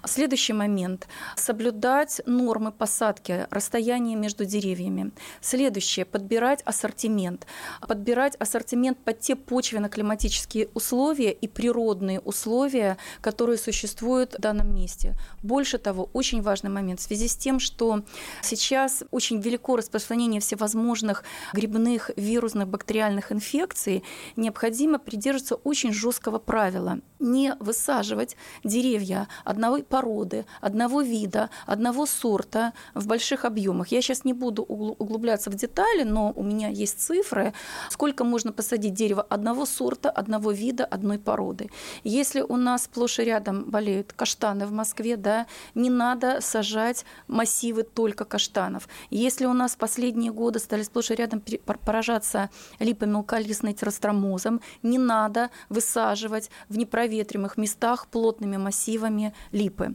Следующий 0.04 0.54
момент. 0.54 1.08
Соблюдать 1.37 2.20
нормы 2.26 2.73
посадки, 2.73 3.47
расстояние 3.50 4.16
между 4.16 4.44
деревьями. 4.44 5.11
Следующее. 5.40 6.04
Подбирать 6.04 6.62
ассортимент. 6.64 7.47
Подбирать 7.87 8.37
ассортимент 8.40 8.99
под 8.99 9.20
те 9.20 9.35
почвенно-климатические 9.37 10.68
условия 10.75 11.32
и 11.32 11.49
природные 11.49 12.20
условия, 12.20 12.97
которые 13.20 13.58
существуют 13.58 14.35
в 14.35 14.40
данном 14.40 14.57
месте. 14.62 15.16
Больше 15.42 15.78
того, 15.78 16.08
очень 16.12 16.42
важный 16.42 16.70
момент 16.70 17.00
в 17.00 17.02
связи 17.02 17.28
с 17.28 17.36
тем, 17.36 17.60
что 17.60 18.02
сейчас 18.42 19.02
очень 19.10 19.40
велико 19.40 19.76
распространение 19.76 20.40
всевозможных 20.40 21.24
грибных, 21.52 22.10
вирусных, 22.16 22.68
бактериальных 22.68 23.32
инфекций, 23.32 24.02
необходимо 24.36 24.98
придерживаться 24.98 25.56
очень 25.56 25.92
жесткого 25.92 26.38
правила. 26.38 26.98
Не 27.18 27.54
высаживать 27.60 28.36
деревья 28.64 29.28
одной 29.44 29.82
породы, 29.82 30.46
одного 30.60 31.02
вида, 31.02 31.50
одного 31.66 32.06
сорта 32.06 32.72
в 32.94 33.06
больших 33.06 33.44
объемах. 33.44 33.88
Я 33.88 34.02
сейчас 34.02 34.24
не 34.24 34.32
буду 34.32 34.62
углубляться 34.62 35.50
в 35.50 35.54
детали, 35.54 36.04
но 36.04 36.32
у 36.34 36.42
меня 36.42 36.68
есть 36.68 37.00
цифры, 37.00 37.52
сколько 37.90 38.24
можно 38.24 38.52
посадить 38.52 38.94
дерева 38.94 39.22
одного 39.22 39.66
сорта, 39.66 40.10
одного 40.10 40.52
вида, 40.52 40.84
одной 40.84 41.18
породы. 41.18 41.70
Если 42.04 42.40
у 42.40 42.56
нас 42.56 42.84
сплошь 42.84 43.18
и 43.18 43.24
рядом 43.24 43.64
болеют 43.64 44.12
каштаны, 44.12 44.48
каштаны 44.49 44.67
в 44.67 44.73
Москве, 44.73 45.17
да, 45.17 45.47
не 45.75 45.90
надо 45.90 46.40
сажать 46.40 47.05
массивы 47.26 47.83
только 47.83 48.25
каштанов. 48.25 48.88
Если 49.11 49.47
у 49.47 49.52
нас 49.52 49.76
последние 49.76 50.33
годы 50.33 50.59
стали 50.59 50.83
сплошь 50.83 51.11
и 51.11 51.14
рядом 51.14 51.43
поражаться 51.85 52.49
липой 52.78 53.09
мелколистной 53.09 53.75
теростромозом, 53.75 54.61
не 54.83 54.99
надо 54.99 55.50
высаживать 55.69 56.50
в 56.69 56.78
непроветримых 56.78 57.59
местах 57.59 58.07
плотными 58.07 58.57
массивами 58.57 59.35
липы. 59.52 59.95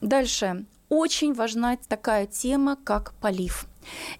Дальше. 0.00 0.64
Очень 0.88 1.34
важна 1.34 1.76
такая 1.88 2.26
тема, 2.26 2.76
как 2.82 3.12
полив. 3.20 3.66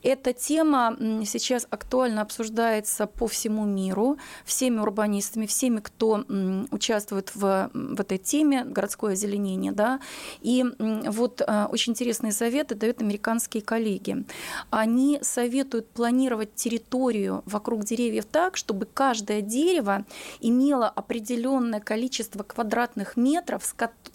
Эта 0.02 0.32
тема 0.32 0.96
сейчас 1.24 1.66
актуально 1.70 2.22
обсуждается 2.22 3.06
по 3.06 3.26
всему 3.26 3.64
миру, 3.64 4.16
всеми 4.44 4.78
урбанистами, 4.78 5.46
всеми, 5.46 5.80
кто 5.80 6.24
участвует 6.70 7.34
в, 7.34 7.70
в 7.72 8.00
этой 8.00 8.18
теме, 8.18 8.64
городское 8.64 9.12
озеленение. 9.12 9.72
Да? 9.72 10.00
И 10.40 10.64
вот 10.78 11.42
а, 11.46 11.68
очень 11.70 11.92
интересные 11.92 12.32
советы 12.32 12.74
дают 12.74 13.00
американские 13.02 13.62
коллеги. 13.62 14.24
Они 14.70 15.18
советуют 15.22 15.88
планировать 15.90 16.54
территорию 16.54 17.42
вокруг 17.46 17.84
деревьев 17.84 18.24
так, 18.24 18.56
чтобы 18.56 18.86
каждое 18.86 19.40
дерево 19.40 20.04
имело 20.40 20.88
определенное 20.88 21.80
количество 21.80 22.42
квадратных 22.42 23.16
метров, 23.16 23.62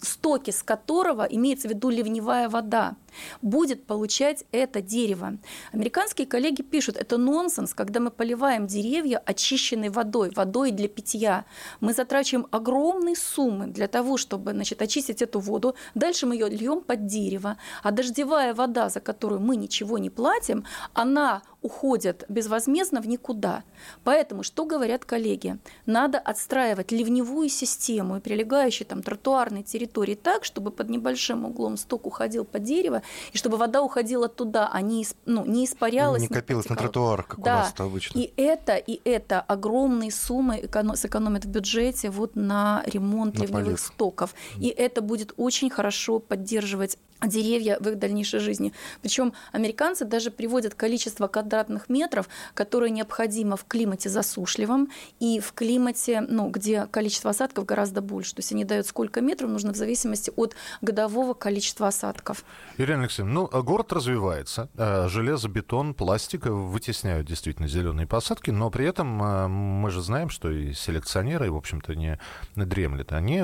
стоки 0.00 0.50
с 0.50 0.62
которого 0.62 1.22
имеется 1.22 1.68
в 1.68 1.70
виду 1.70 1.90
ливневая 1.90 2.48
вода 2.48 2.96
будет 3.42 3.86
получать 3.86 4.44
это 4.52 4.80
дерево. 4.80 5.38
Американские 5.72 6.26
коллеги 6.26 6.62
пишут, 6.62 6.96
это 6.96 7.18
нонсенс, 7.18 7.74
когда 7.74 8.00
мы 8.00 8.10
поливаем 8.10 8.66
деревья 8.66 9.18
очищенной 9.18 9.88
водой, 9.88 10.30
водой 10.34 10.70
для 10.70 10.88
питья. 10.88 11.44
Мы 11.80 11.92
затрачиваем 11.92 12.46
огромные 12.50 13.16
суммы 13.16 13.66
для 13.66 13.88
того, 13.88 14.16
чтобы 14.16 14.52
значит, 14.52 14.82
очистить 14.82 15.22
эту 15.22 15.40
воду. 15.40 15.74
Дальше 15.94 16.26
мы 16.26 16.34
ее 16.34 16.48
льем 16.48 16.80
под 16.80 17.06
дерево. 17.06 17.56
А 17.82 17.90
дождевая 17.90 18.54
вода, 18.54 18.88
за 18.88 19.00
которую 19.00 19.40
мы 19.40 19.56
ничего 19.56 19.98
не 19.98 20.10
платим, 20.10 20.64
она 20.92 21.42
уходит 21.64 22.24
безвозмездно 22.28 23.00
в 23.00 23.08
никуда. 23.08 23.64
Поэтому 24.04 24.42
что 24.42 24.66
говорят 24.66 25.06
коллеги? 25.06 25.56
Надо 25.86 26.18
отстраивать 26.18 26.92
ливневую 26.92 27.48
систему 27.48 28.18
и 28.18 28.20
прилегающие 28.20 28.86
там 28.86 29.02
тротуарные 29.02 29.62
территории 29.62 30.14
так, 30.14 30.44
чтобы 30.44 30.70
под 30.70 30.90
небольшим 30.90 31.46
углом 31.46 31.78
сток 31.78 32.06
уходил 32.06 32.44
под 32.44 32.64
дерево, 32.64 33.02
и 33.32 33.38
чтобы 33.38 33.56
вода 33.56 33.82
уходила 33.82 34.28
туда, 34.28 34.68
а 34.70 34.82
не, 34.82 35.06
ну, 35.24 35.46
не 35.46 35.64
испарялась. 35.64 36.20
Не 36.20 36.28
копилась 36.28 36.66
не 36.66 36.74
на 36.74 36.76
тротуарах, 36.76 37.28
как 37.28 37.40
да. 37.40 37.54
у 37.54 37.58
нас 37.60 37.72
это 37.72 37.84
обычно. 37.84 38.18
И 38.18 38.32
это, 38.36 38.76
и 38.76 39.00
это 39.08 39.40
огромные 39.40 40.12
суммы 40.12 40.60
эконом, 40.66 40.96
сэкономят 40.96 41.46
в 41.46 41.48
бюджете 41.48 42.10
вот 42.10 42.36
на 42.36 42.82
ремонт 42.84 43.36
на 43.36 43.42
ливневых 43.42 43.64
полив. 43.64 43.80
стоков. 43.80 44.34
И 44.60 44.68
это 44.68 45.00
будет 45.00 45.32
очень 45.38 45.70
хорошо 45.70 46.18
поддерживать 46.18 46.98
деревья 47.26 47.78
в 47.80 47.88
их 47.88 47.98
дальнейшей 47.98 48.40
жизни. 48.40 48.72
Причем 49.02 49.32
американцы 49.52 50.04
даже 50.04 50.30
приводят 50.30 50.74
количество 50.74 51.26
квадратных 51.28 51.88
метров, 51.88 52.28
которое 52.54 52.90
необходимо 52.90 53.56
в 53.56 53.64
климате 53.64 54.08
засушливом 54.08 54.90
и 55.20 55.40
в 55.40 55.52
климате, 55.52 56.20
ну, 56.20 56.48
где 56.48 56.86
количество 56.86 57.30
осадков 57.30 57.64
гораздо 57.64 58.00
больше. 58.00 58.34
То 58.34 58.40
есть 58.40 58.52
они 58.52 58.64
дают 58.64 58.86
сколько 58.86 59.20
метров 59.20 59.50
нужно 59.50 59.72
в 59.72 59.76
зависимости 59.76 60.32
от 60.36 60.54
годового 60.80 61.34
количества 61.34 61.88
осадков. 61.88 62.44
Ирина 62.78 63.02
Алексеевна, 63.02 63.32
ну, 63.32 63.62
город 63.62 63.92
развивается, 63.92 64.68
э, 64.76 65.08
железо, 65.08 65.48
бетон, 65.48 65.94
пластик 65.94 66.46
вытесняют 66.46 67.26
действительно 67.26 67.68
зеленые 67.68 68.06
посадки, 68.06 68.50
но 68.50 68.70
при 68.70 68.86
этом 68.86 69.22
э, 69.22 69.48
мы 69.48 69.90
же 69.90 70.00
знаем, 70.00 70.28
что 70.28 70.50
и 70.50 70.72
селекционеры, 70.72 71.50
в 71.50 71.56
общем-то, 71.56 71.94
не 71.94 72.18
дремлет. 72.56 73.12
Они 73.12 73.42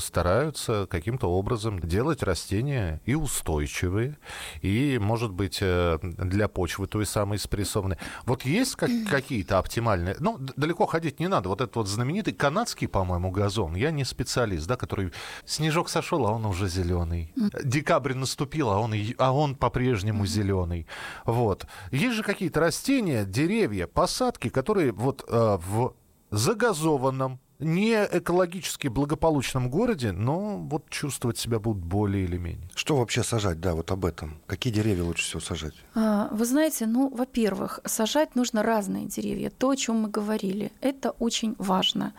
стараются 0.00 0.86
каким-то 0.90 1.30
образом 1.30 1.80
делать 1.80 2.22
растения 2.22 2.91
правильные 2.92 3.00
и 3.04 3.14
устойчивые, 3.14 4.18
и, 4.62 4.98
может 5.00 5.32
быть, 5.32 5.58
э, 5.60 5.98
для 6.02 6.48
почвы 6.48 6.86
той 6.86 7.06
самой 7.06 7.38
спрессованной. 7.38 7.96
Вот 8.26 8.44
есть 8.44 8.76
как, 8.76 8.90
какие-то 9.08 9.58
оптимальные... 9.58 10.16
Ну, 10.20 10.38
далеко 10.38 10.86
ходить 10.86 11.20
не 11.20 11.28
надо. 11.28 11.48
Вот 11.48 11.60
этот 11.60 11.76
вот 11.76 11.88
знаменитый 11.88 12.34
канадский, 12.34 12.88
по-моему, 12.88 13.30
газон. 13.30 13.76
Я 13.76 13.90
не 13.90 14.04
специалист, 14.04 14.66
да, 14.66 14.76
который... 14.76 15.12
Снежок 15.44 15.88
сошел, 15.88 16.26
а 16.26 16.32
он 16.32 16.46
уже 16.46 16.68
зеленый. 16.68 17.32
Декабрь 17.64 18.14
наступил, 18.14 18.70
а 18.70 18.78
он, 18.78 18.94
а 19.18 19.32
он 19.32 19.54
по-прежнему 19.54 20.26
зеленый. 20.26 20.86
Вот. 21.24 21.66
Есть 21.92 22.16
же 22.16 22.22
какие-то 22.22 22.60
растения, 22.60 23.24
деревья, 23.24 23.86
посадки, 23.86 24.48
которые 24.48 24.92
вот 24.92 25.24
э, 25.28 25.58
в 25.66 25.94
загазованном, 26.30 27.38
не 27.62 28.08
экологически 28.10 28.88
благополучном 28.88 29.70
городе, 29.70 30.12
но 30.12 30.58
вот 30.58 30.88
чувствовать 30.90 31.38
себя 31.38 31.58
будут 31.58 31.82
более 31.82 32.24
или 32.24 32.36
менее. 32.36 32.68
Что 32.74 32.96
вообще 32.96 33.22
сажать, 33.22 33.60
да, 33.60 33.74
вот 33.74 33.90
об 33.90 34.04
этом? 34.04 34.38
Какие 34.46 34.72
деревья 34.72 35.04
лучше 35.04 35.24
всего 35.24 35.40
сажать? 35.40 35.74
А, 35.94 36.28
вы 36.32 36.44
знаете, 36.44 36.86
ну, 36.86 37.08
во-первых, 37.08 37.80
сажать 37.84 38.34
нужно 38.34 38.62
разные 38.62 39.06
деревья. 39.06 39.50
То, 39.50 39.70
о 39.70 39.76
чем 39.76 40.02
мы 40.02 40.08
говорили, 40.08 40.72
это 40.80 41.10
очень 41.18 41.54
важно. 41.58 42.12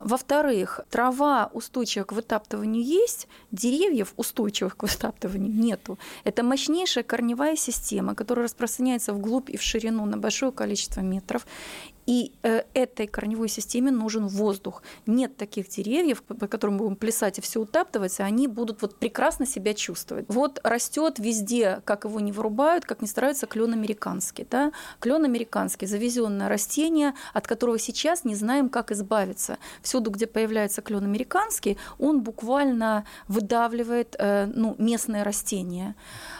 Во-вторых, 0.00 0.80
трава 0.90 1.50
устойчива 1.52 2.04
к 2.04 2.12
вытаптыванию 2.12 2.84
есть, 2.84 3.28
деревьев 3.50 4.12
устойчивых 4.16 4.76
к 4.76 4.82
вытаптыванию 4.82 5.52
нету. 5.52 5.98
Это 6.24 6.42
мощнейшая 6.42 7.04
корневая 7.04 7.56
система, 7.56 8.14
которая 8.14 8.44
распространяется 8.44 9.12
вглубь 9.12 9.50
и 9.50 9.56
в 9.56 9.62
ширину 9.62 10.04
на 10.04 10.16
большое 10.16 10.52
количество 10.52 11.00
метров. 11.00 11.46
И 12.06 12.32
э, 12.42 12.62
этой 12.74 13.06
корневой 13.06 13.48
системе 13.48 13.90
нужен 13.90 14.28
воздух. 14.28 14.82
Нет 15.06 15.36
таких 15.36 15.68
деревьев, 15.68 16.22
по 16.22 16.46
которым 16.46 16.76
мы 16.76 16.84
будем 16.84 16.96
плясать 16.96 17.38
и 17.38 17.40
все 17.40 17.60
утаптывать, 17.60 18.20
и 18.20 18.22
они 18.22 18.46
будут 18.46 18.82
вот 18.82 18.96
прекрасно 18.96 19.44
себя 19.44 19.74
чувствовать. 19.74 20.26
Вот 20.28 20.60
растет 20.62 21.18
везде, 21.18 21.80
как 21.84 22.04
его 22.04 22.20
не 22.20 22.30
вырубают, 22.30 22.84
как 22.84 23.02
не 23.02 23.08
стараются, 23.08 23.46
клен 23.46 23.72
американский. 23.72 24.46
Да? 24.48 24.72
Клен 25.00 25.24
американский, 25.24 25.86
завезенное 25.86 26.48
растение, 26.48 27.14
от 27.34 27.46
которого 27.46 27.78
сейчас 27.78 28.24
не 28.24 28.36
знаем, 28.36 28.68
как 28.68 28.92
избавиться. 28.92 29.58
Всюду, 29.82 30.10
где 30.10 30.26
появляется 30.26 30.82
клен 30.82 31.04
американский, 31.04 31.76
он 31.98 32.20
буквально 32.20 33.04
выдавливает 33.26 34.14
э, 34.18 34.46
ну, 34.46 34.76
местное 34.78 35.24
растение. 35.24 35.96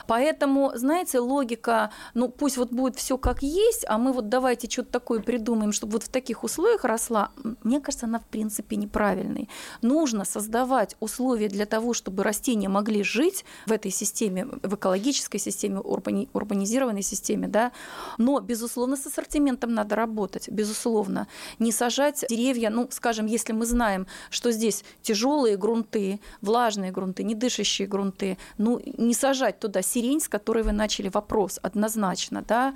Поэтому, 0.06 0.73
знаете, 0.76 1.18
логика, 1.18 1.90
ну 2.14 2.28
пусть 2.28 2.56
вот 2.56 2.70
будет 2.70 2.94
все 2.96 3.18
как 3.18 3.42
есть, 3.42 3.85
а 3.88 3.99
мы 3.99 4.12
вот 4.12 4.28
давайте 4.28 4.70
что-то 4.70 4.92
такое 4.92 5.20
придумаем, 5.20 5.56
чтобы 5.73 5.95
вот 5.95 6.03
в 6.05 6.09
таких 6.09 6.45
условиях 6.45 6.85
росла, 6.85 7.31
мне 7.63 7.81
кажется, 7.81 8.07
она 8.07 8.19
в 8.19 8.27
принципе 8.27 8.77
неправильной. 8.77 9.49
Нужно 9.83 10.25
создавать 10.25 10.97
условия 11.01 11.49
для 11.49 11.67
того, 11.67 11.95
чтобы 11.95 12.23
растения 12.23 12.69
могли 12.69 13.03
жить 13.03 13.45
в 13.67 13.73
этой 13.73 13.91
системе, 13.91 14.47
в 14.63 14.75
экологической 14.75 15.39
системе, 15.39 15.81
урбани, 15.81 16.29
урбанизированной 16.33 17.03
системе, 17.03 17.49
да, 17.49 17.73
но, 18.19 18.41
безусловно, 18.41 18.97
с 18.97 19.07
ассортиментом 19.07 19.75
надо 19.75 19.97
работать, 19.97 20.49
безусловно. 20.49 21.27
Не 21.59 21.73
сажать 21.73 22.25
деревья, 22.29 22.71
ну, 22.71 22.89
скажем, 22.91 23.27
если 23.27 23.53
мы 23.53 23.67
знаем, 23.67 24.07
что 24.31 24.53
здесь 24.53 24.85
тяжелые 25.03 25.57
грунты, 25.57 26.21
влажные 26.41 26.93
грунты, 26.93 27.25
недышащие 27.25 27.89
грунты, 27.89 28.39
ну, 28.59 28.81
не 28.99 29.15
сажать 29.15 29.59
туда 29.59 29.83
сирень, 29.83 30.21
с 30.21 30.29
которой 30.29 30.63
вы 30.63 30.73
начали 30.73 31.09
вопрос, 31.09 31.59
однозначно, 31.63 32.43
да, 32.43 32.75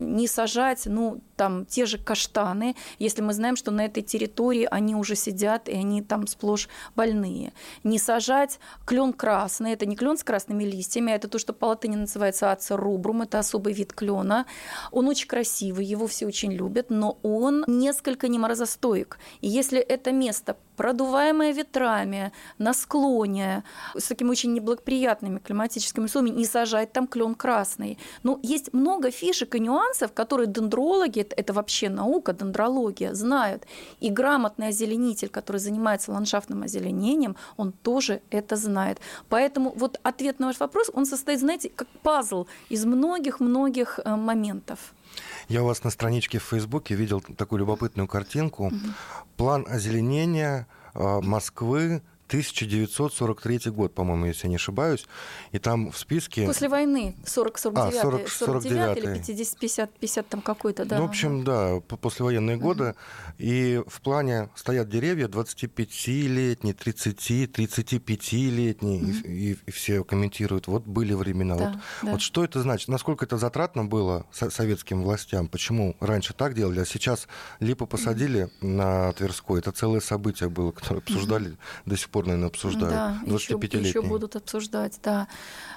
не 0.00 0.26
сажать, 0.26 0.82
ну, 0.86 1.20
там, 1.36 1.66
те 1.66 1.86
же 1.86 1.98
каштаны, 2.20 2.76
если 2.98 3.22
мы 3.22 3.32
знаем, 3.32 3.56
что 3.56 3.70
на 3.70 3.84
этой 3.84 4.02
территории 4.02 4.68
они 4.70 4.94
уже 4.94 5.16
сидят, 5.16 5.68
и 5.68 5.72
они 5.72 6.02
там 6.02 6.26
сплошь 6.26 6.68
больные. 6.96 7.52
Не 7.84 7.98
сажать 7.98 8.60
клен 8.84 9.12
красный, 9.12 9.72
это 9.72 9.86
не 9.86 9.96
клен 9.96 10.16
с 10.16 10.24
красными 10.24 10.64
листьями, 10.64 11.12
а 11.12 11.16
это 11.16 11.28
то, 11.28 11.38
что 11.38 11.52
по 11.52 11.66
латыни 11.66 11.96
называется 11.96 12.52
ацерубрум, 12.52 13.22
это 13.22 13.38
особый 13.38 13.72
вид 13.72 13.92
клена. 13.92 14.46
Он 14.92 15.08
очень 15.08 15.28
красивый, 15.28 15.84
его 15.86 16.06
все 16.06 16.26
очень 16.26 16.52
любят, 16.52 16.90
но 16.90 17.18
он 17.22 17.64
несколько 17.66 18.28
не 18.28 18.38
морозостоек. 18.38 19.18
И 19.40 19.48
если 19.48 19.78
это 19.78 20.12
место 20.12 20.56
продуваемое 20.80 21.52
ветрами, 21.52 22.32
на 22.56 22.72
склоне, 22.72 23.64
с 23.94 24.08
такими 24.08 24.30
очень 24.30 24.54
неблагоприятными 24.54 25.38
климатическими 25.38 26.06
условиями, 26.06 26.38
не 26.38 26.46
сажать 26.46 26.90
там 26.92 27.06
клен 27.06 27.34
красный. 27.34 27.98
Ну, 28.22 28.40
есть 28.42 28.72
много 28.72 29.10
фишек 29.10 29.54
и 29.54 29.60
нюансов, 29.60 30.12
которые 30.14 30.46
дендрологи, 30.46 31.20
это 31.20 31.52
вообще 31.52 31.90
наука, 31.90 32.09
дендрология, 32.18 33.14
знают. 33.14 33.66
И 34.00 34.10
грамотный 34.10 34.68
озеленитель, 34.68 35.28
который 35.28 35.58
занимается 35.58 36.12
ландшафтным 36.12 36.62
озеленением, 36.62 37.36
он 37.56 37.72
тоже 37.72 38.20
это 38.30 38.56
знает. 38.56 39.00
Поэтому 39.28 39.72
вот 39.76 40.00
ответ 40.02 40.40
на 40.40 40.46
ваш 40.46 40.60
вопрос, 40.60 40.90
он 40.92 41.06
состоит, 41.06 41.40
знаете, 41.40 41.68
как 41.68 41.88
пазл 42.02 42.46
из 42.68 42.84
многих-многих 42.84 44.00
э, 44.04 44.16
моментов. 44.16 44.94
Я 45.48 45.62
у 45.62 45.66
вас 45.66 45.84
на 45.84 45.90
страничке 45.90 46.38
в 46.38 46.44
Фейсбуке 46.44 46.94
видел 46.94 47.20
такую 47.20 47.60
любопытную 47.60 48.06
картинку. 48.08 48.66
Угу. 48.66 48.76
План 49.36 49.66
озеленения 49.68 50.66
а, 50.94 51.20
Москвы 51.20 52.02
1943 52.30 53.72
год, 53.72 53.92
по-моему, 53.92 54.26
если 54.26 54.46
я 54.46 54.50
не 54.50 54.56
ошибаюсь. 54.56 55.06
И 55.50 55.58
там 55.58 55.90
в 55.90 55.98
списке... 55.98 56.46
После 56.46 56.68
войны, 56.68 57.16
40 57.26 57.58
49 57.58 57.94
а, 57.94 58.02
40, 58.02 58.28
49 58.28 58.96
или 58.98 59.14
50, 59.18 59.58
50, 59.58 59.98
50 59.98 60.28
там 60.28 60.40
какой-то, 60.40 60.84
да. 60.84 60.98
Ну, 60.98 61.06
в 61.06 61.08
общем, 61.08 61.42
да, 61.44 61.80
послевоенные 61.80 62.56
uh-huh. 62.56 62.60
годы. 62.60 62.94
И 63.38 63.82
в 63.86 64.00
плане 64.00 64.48
стоят 64.54 64.88
деревья 64.88 65.26
25-летние, 65.26 66.74
30, 66.74 67.30
35-летние. 67.50 69.00
Uh-huh. 69.00 69.26
И, 69.26 69.58
и 69.66 69.70
все 69.72 70.04
комментируют, 70.04 70.68
вот 70.68 70.84
были 70.84 71.12
времена. 71.14 71.56
Да, 71.56 71.70
вот, 71.70 71.80
да. 72.02 72.10
вот 72.12 72.20
что 72.20 72.44
это 72.44 72.62
значит? 72.62 72.88
Насколько 72.88 73.24
это 73.24 73.38
затратно 73.38 73.84
было 73.84 74.26
советским 74.30 75.02
властям? 75.02 75.48
Почему 75.48 75.96
раньше 75.98 76.32
так 76.32 76.54
делали, 76.54 76.80
а 76.80 76.86
сейчас 76.86 77.26
липы 77.58 77.86
посадили 77.86 78.44
uh-huh. 78.44 78.66
на 78.66 79.12
Тверской? 79.14 79.58
Это 79.58 79.72
целое 79.72 80.00
событие 80.00 80.48
было, 80.48 80.70
которое 80.70 81.00
обсуждали 81.00 81.50
uh-huh. 81.50 81.56
до 81.86 81.96
сих 81.96 82.08
пор 82.08 82.19
пор, 82.20 82.26
наверное, 82.26 82.48
обсуждают. 82.48 82.94
Да, 82.94 83.20
еще, 83.26 83.58
еще 83.78 84.02
будут 84.02 84.36
обсуждать, 84.36 84.98
да. 85.02 85.28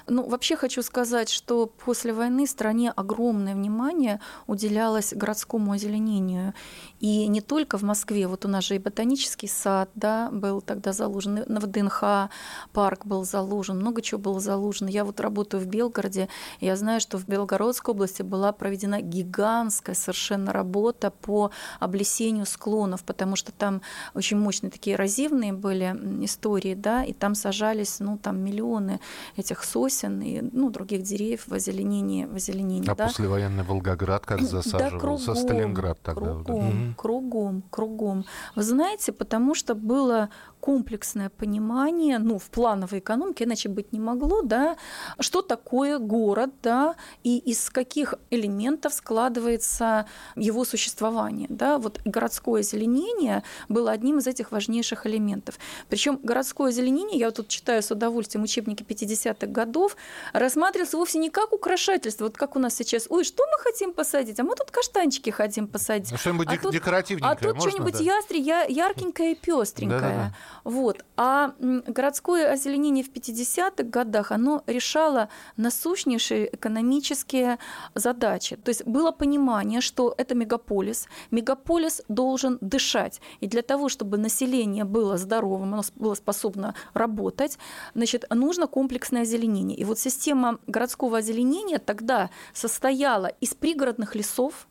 Ну, 0.06 0.28
вообще 0.28 0.56
хочу 0.56 0.82
сказать, 0.82 1.30
что 1.30 1.66
после 1.66 2.12
войны 2.12 2.46
стране 2.46 2.92
огромное 2.94 3.54
внимание 3.54 4.20
уделялось 4.46 5.14
городскому 5.14 5.72
озеленению. 5.72 6.52
И 7.00 7.26
не 7.26 7.40
только 7.40 7.78
в 7.78 7.82
Москве, 7.82 8.26
вот 8.26 8.44
у 8.44 8.48
нас 8.48 8.64
же 8.64 8.76
и 8.76 8.78
ботанический 8.78 9.48
сад, 9.48 9.90
да, 9.94 10.30
был 10.30 10.60
тогда 10.60 10.92
заложен, 10.92 11.44
на 11.46 11.60
ВДНХ 11.60 12.30
парк 12.72 13.06
был 13.06 13.24
заложен, 13.24 13.78
много 13.78 14.02
чего 14.02 14.20
было 14.20 14.40
заложено. 14.40 14.88
Я 14.88 15.04
вот 15.04 15.20
работаю 15.20 15.62
в 15.62 15.66
Белгороде, 15.66 16.28
я 16.60 16.76
знаю, 16.76 17.00
что 17.00 17.18
в 17.18 17.26
Белгородской 17.26 17.94
области 17.94 18.22
была 18.22 18.52
проведена 18.52 19.00
гигантская 19.00 19.94
совершенно 19.94 20.52
работа 20.52 21.10
по 21.10 21.50
облесению 21.80 22.46
склонов, 22.46 23.04
потому 23.04 23.36
что 23.36 23.52
там 23.52 23.80
очень 24.14 24.36
мощные 24.36 24.70
такие 24.70 24.96
эрозивные 24.96 25.52
были 25.52 25.96
истории, 26.34 26.74
да, 26.74 27.04
и 27.04 27.12
там 27.12 27.34
сажались, 27.34 28.00
ну, 28.00 28.18
там 28.18 28.38
миллионы 28.38 29.00
этих 29.36 29.64
сосен 29.64 30.20
и, 30.20 30.40
ну, 30.52 30.70
других 30.70 31.02
деревьев 31.02 31.46
в 31.46 31.54
озеленении, 31.54 32.24
в 32.26 32.34
озеленении, 32.34 32.90
а 32.90 32.94
да. 32.94 33.06
послевоенный 33.06 33.62
Волгоград 33.64 34.26
как 34.26 34.40
засаживался, 34.42 34.78
да, 34.78 34.98
кругом, 34.98 35.36
Сталинград 35.36 35.98
тогда. 36.02 36.20
Кругом, 36.20 36.88
да. 36.88 36.94
кругом, 36.96 37.62
кругом. 37.70 38.24
Вы 38.56 38.62
знаете, 38.62 39.12
потому 39.12 39.54
что 39.54 39.74
было 39.74 40.28
комплексное 40.60 41.28
понимание, 41.28 42.18
ну, 42.18 42.38
в 42.38 42.48
плановой 42.50 43.00
экономике, 43.00 43.44
иначе 43.44 43.68
быть 43.68 43.92
не 43.92 44.00
могло, 44.00 44.40
да, 44.42 44.76
что 45.20 45.42
такое 45.42 45.98
город, 45.98 46.50
да, 46.62 46.94
и 47.22 47.36
из 47.36 47.68
каких 47.68 48.14
элементов 48.30 48.94
складывается 48.94 50.06
его 50.36 50.64
существование, 50.64 51.48
да, 51.50 51.78
вот 51.78 52.00
городское 52.06 52.60
озеленение 52.60 53.42
было 53.68 53.90
одним 53.90 54.18
из 54.18 54.26
этих 54.26 54.52
важнейших 54.52 55.06
элементов. 55.06 55.58
Причем 55.90 56.18
городское 56.24 56.68
озеленение, 56.68 57.18
я 57.18 57.26
вот 57.26 57.36
тут 57.36 57.48
читаю 57.48 57.82
с 57.82 57.90
удовольствием 57.90 58.44
учебники 58.44 58.82
50-х 58.82 59.46
годов, 59.46 59.96
рассматривался 60.32 60.96
вовсе 60.96 61.18
не 61.18 61.30
как 61.30 61.52
украшательство, 61.52 62.24
вот 62.24 62.36
как 62.36 62.56
у 62.56 62.58
нас 62.58 62.74
сейчас, 62.74 63.06
ой, 63.08 63.24
что 63.24 63.44
мы 63.46 63.62
хотим 63.62 63.92
посадить, 63.92 64.40
а 64.40 64.44
мы 64.44 64.56
тут 64.56 64.70
каштанчики 64.70 65.30
хотим 65.30 65.68
посадить. 65.68 66.10
Ну, 66.10 66.18
что-нибудь 66.18 66.48
а 66.48 66.56
декоративненькое 66.56 67.32
А 67.32 67.36
тут 67.36 67.60
что-нибудь 67.60 67.98
да? 67.98 68.02
ястри, 68.02 68.40
я, 68.40 68.62
яркенькое 68.64 69.32
и 69.32 69.34
пестренькое. 69.34 70.00
Да-да-да. 70.00 70.34
Вот. 70.64 71.04
А 71.16 71.54
городское 71.60 72.50
озеленение 72.50 73.04
в 73.04 73.12
50-х 73.12 73.82
годах, 73.84 74.32
оно 74.32 74.62
решало 74.66 75.28
насущнейшие 75.56 76.54
экономические 76.54 77.58
задачи. 77.94 78.56
То 78.56 78.70
есть 78.70 78.84
было 78.84 79.12
понимание, 79.12 79.80
что 79.80 80.14
это 80.16 80.34
мегаполис. 80.34 81.06
Мегаполис 81.30 82.02
должен 82.08 82.58
дышать. 82.60 83.20
И 83.40 83.46
для 83.46 83.62
того, 83.62 83.88
чтобы 83.88 84.16
население 84.16 84.84
было 84.84 85.16
здоровым, 85.18 85.74
оно 85.74 85.82
было 85.96 86.13
способно 86.14 86.74
работать, 86.92 87.58
значит, 87.94 88.24
нужно 88.30 88.66
комплексное 88.66 89.22
озеленение. 89.22 89.76
И 89.78 89.84
вот 89.84 89.98
система 89.98 90.58
городского 90.66 91.18
озеленения 91.18 91.78
тогда 91.78 92.30
состояла 92.52 93.26
из 93.26 93.54
пригородных 93.54 94.14
лесов, 94.14 94.66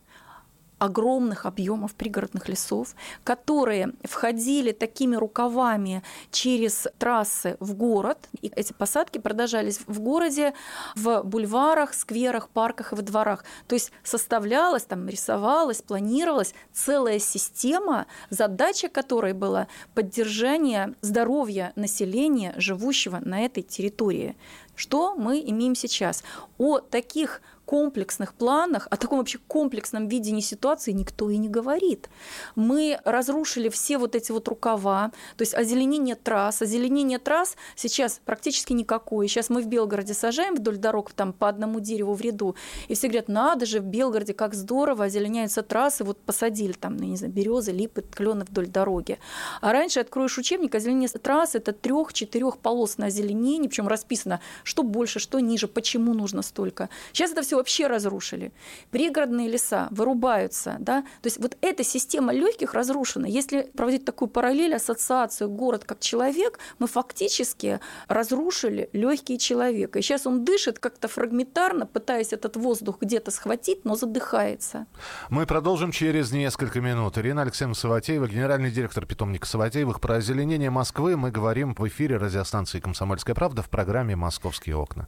огромных 0.83 1.45
объемов 1.45 1.95
пригородных 1.95 2.49
лесов, 2.49 2.93
которые 3.23 3.93
входили 4.03 4.73
такими 4.73 5.15
рукавами 5.15 6.03
через 6.29 6.87
трассы 6.97 7.55
в 7.61 7.73
город. 7.73 8.27
И 8.41 8.51
эти 8.53 8.73
посадки 8.73 9.17
продолжались 9.17 9.79
в 9.87 10.01
городе, 10.01 10.53
в 10.95 11.21
бульварах, 11.23 11.93
скверах, 11.93 12.49
парках 12.49 12.91
и 12.91 12.95
во 12.95 13.01
дворах. 13.01 13.45
То 13.67 13.75
есть 13.75 13.93
составлялась, 14.03 14.83
там 14.83 15.07
рисовалась, 15.07 15.81
планировалась 15.81 16.53
целая 16.73 17.19
система, 17.19 18.05
задача 18.29 18.89
которой 18.89 19.31
была 19.31 19.67
поддержание 19.93 20.95
здоровья 20.99 21.71
населения, 21.77 22.53
живущего 22.57 23.19
на 23.23 23.45
этой 23.45 23.63
территории. 23.63 24.35
Что 24.75 25.15
мы 25.15 25.39
имеем 25.39 25.75
сейчас? 25.75 26.23
О 26.57 26.79
таких 26.79 27.41
комплексных 27.65 28.33
планах, 28.33 28.87
о 28.89 28.97
таком 28.97 29.19
вообще 29.19 29.39
комплексном 29.47 30.07
видении 30.07 30.41
ситуации 30.41 30.91
никто 30.91 31.29
и 31.29 31.37
не 31.37 31.49
говорит. 31.49 32.09
Мы 32.55 32.99
разрушили 33.05 33.69
все 33.69 33.97
вот 33.97 34.15
эти 34.15 34.31
вот 34.31 34.47
рукава, 34.47 35.11
то 35.37 35.41
есть 35.41 35.53
озеленение 35.53 36.15
трасс. 36.15 36.61
Озеленение 36.61 37.19
трасс 37.19 37.55
сейчас 37.75 38.19
практически 38.25 38.73
никакое. 38.73 39.27
Сейчас 39.27 39.49
мы 39.49 39.61
в 39.61 39.67
Белгороде 39.67 40.13
сажаем 40.13 40.55
вдоль 40.55 40.77
дорог 40.77 41.11
там 41.13 41.33
по 41.33 41.49
одному 41.49 41.79
дереву 41.79 42.13
в 42.13 42.21
ряду, 42.21 42.55
и 42.87 42.95
все 42.95 43.07
говорят, 43.07 43.27
надо 43.27 43.65
же, 43.65 43.79
в 43.79 43.85
Белгороде 43.85 44.33
как 44.33 44.53
здорово, 44.53 45.05
озеленяются 45.05 45.61
трассы, 45.61 46.03
вот 46.03 46.19
посадили 46.19 46.73
там, 46.73 46.97
ну, 46.97 47.05
не 47.05 47.17
знаю, 47.17 47.33
березы, 47.33 47.71
липы, 47.71 48.01
клены 48.01 48.45
вдоль 48.45 48.67
дороги. 48.67 49.19
А 49.61 49.71
раньше 49.71 49.99
откроешь 49.99 50.37
учебник, 50.37 50.75
озеленение 50.75 51.09
трасс– 51.09 51.55
это 51.55 51.73
трех-четырех 51.73 52.57
полосное 52.57 53.07
озеленение, 53.07 53.69
причем 53.69 53.87
расписано, 53.87 54.39
что 54.63 54.83
больше, 54.83 55.19
что 55.19 55.39
ниже, 55.39 55.67
почему 55.67 56.13
нужно 56.13 56.41
столько. 56.41 56.89
Сейчас 57.11 57.31
это 57.31 57.41
все 57.41 57.52
вообще 57.55 57.87
разрушили. 57.87 58.51
Пригородные 58.91 59.49
леса 59.49 59.87
вырубаются. 59.91 60.77
Да? 60.79 61.01
То 61.21 61.27
есть 61.27 61.39
вот 61.39 61.57
эта 61.61 61.83
система 61.83 62.33
легких 62.33 62.73
разрушена. 62.73 63.25
Если 63.25 63.63
проводить 63.75 64.05
такую 64.05 64.29
параллель, 64.29 64.75
ассоциацию 64.75 65.49
город 65.49 65.85
как 65.85 65.99
человек, 65.99 66.59
мы 66.79 66.87
фактически 66.87 67.79
разрушили 68.07 68.89
легкие 68.93 69.37
человека. 69.37 69.99
И 69.99 70.01
сейчас 70.01 70.27
он 70.27 70.43
дышит 70.43 70.79
как-то 70.79 71.07
фрагментарно, 71.07 71.85
пытаясь 71.85 72.33
этот 72.33 72.55
воздух 72.55 72.97
где-то 73.01 73.31
схватить, 73.31 73.85
но 73.85 73.95
задыхается. 73.95 74.85
Мы 75.29 75.45
продолжим 75.45 75.91
через 75.91 76.31
несколько 76.31 76.81
минут. 76.81 77.17
Ирина 77.17 77.43
Алексеевна 77.43 77.75
Саватеева, 77.75 78.27
генеральный 78.27 78.71
директор 78.71 79.05
питомника 79.05 79.47
Саватеевых. 79.47 80.01
Про 80.01 80.15
озеленение 80.15 80.69
Москвы 80.69 81.17
мы 81.17 81.31
говорим 81.31 81.75
в 81.75 81.87
эфире 81.87 82.17
радиостанции 82.17 82.79
«Комсомольская 82.79 83.35
правда» 83.35 83.61
в 83.61 83.69
программе 83.69 84.15
«Московские 84.15 84.75
окна». 84.75 85.07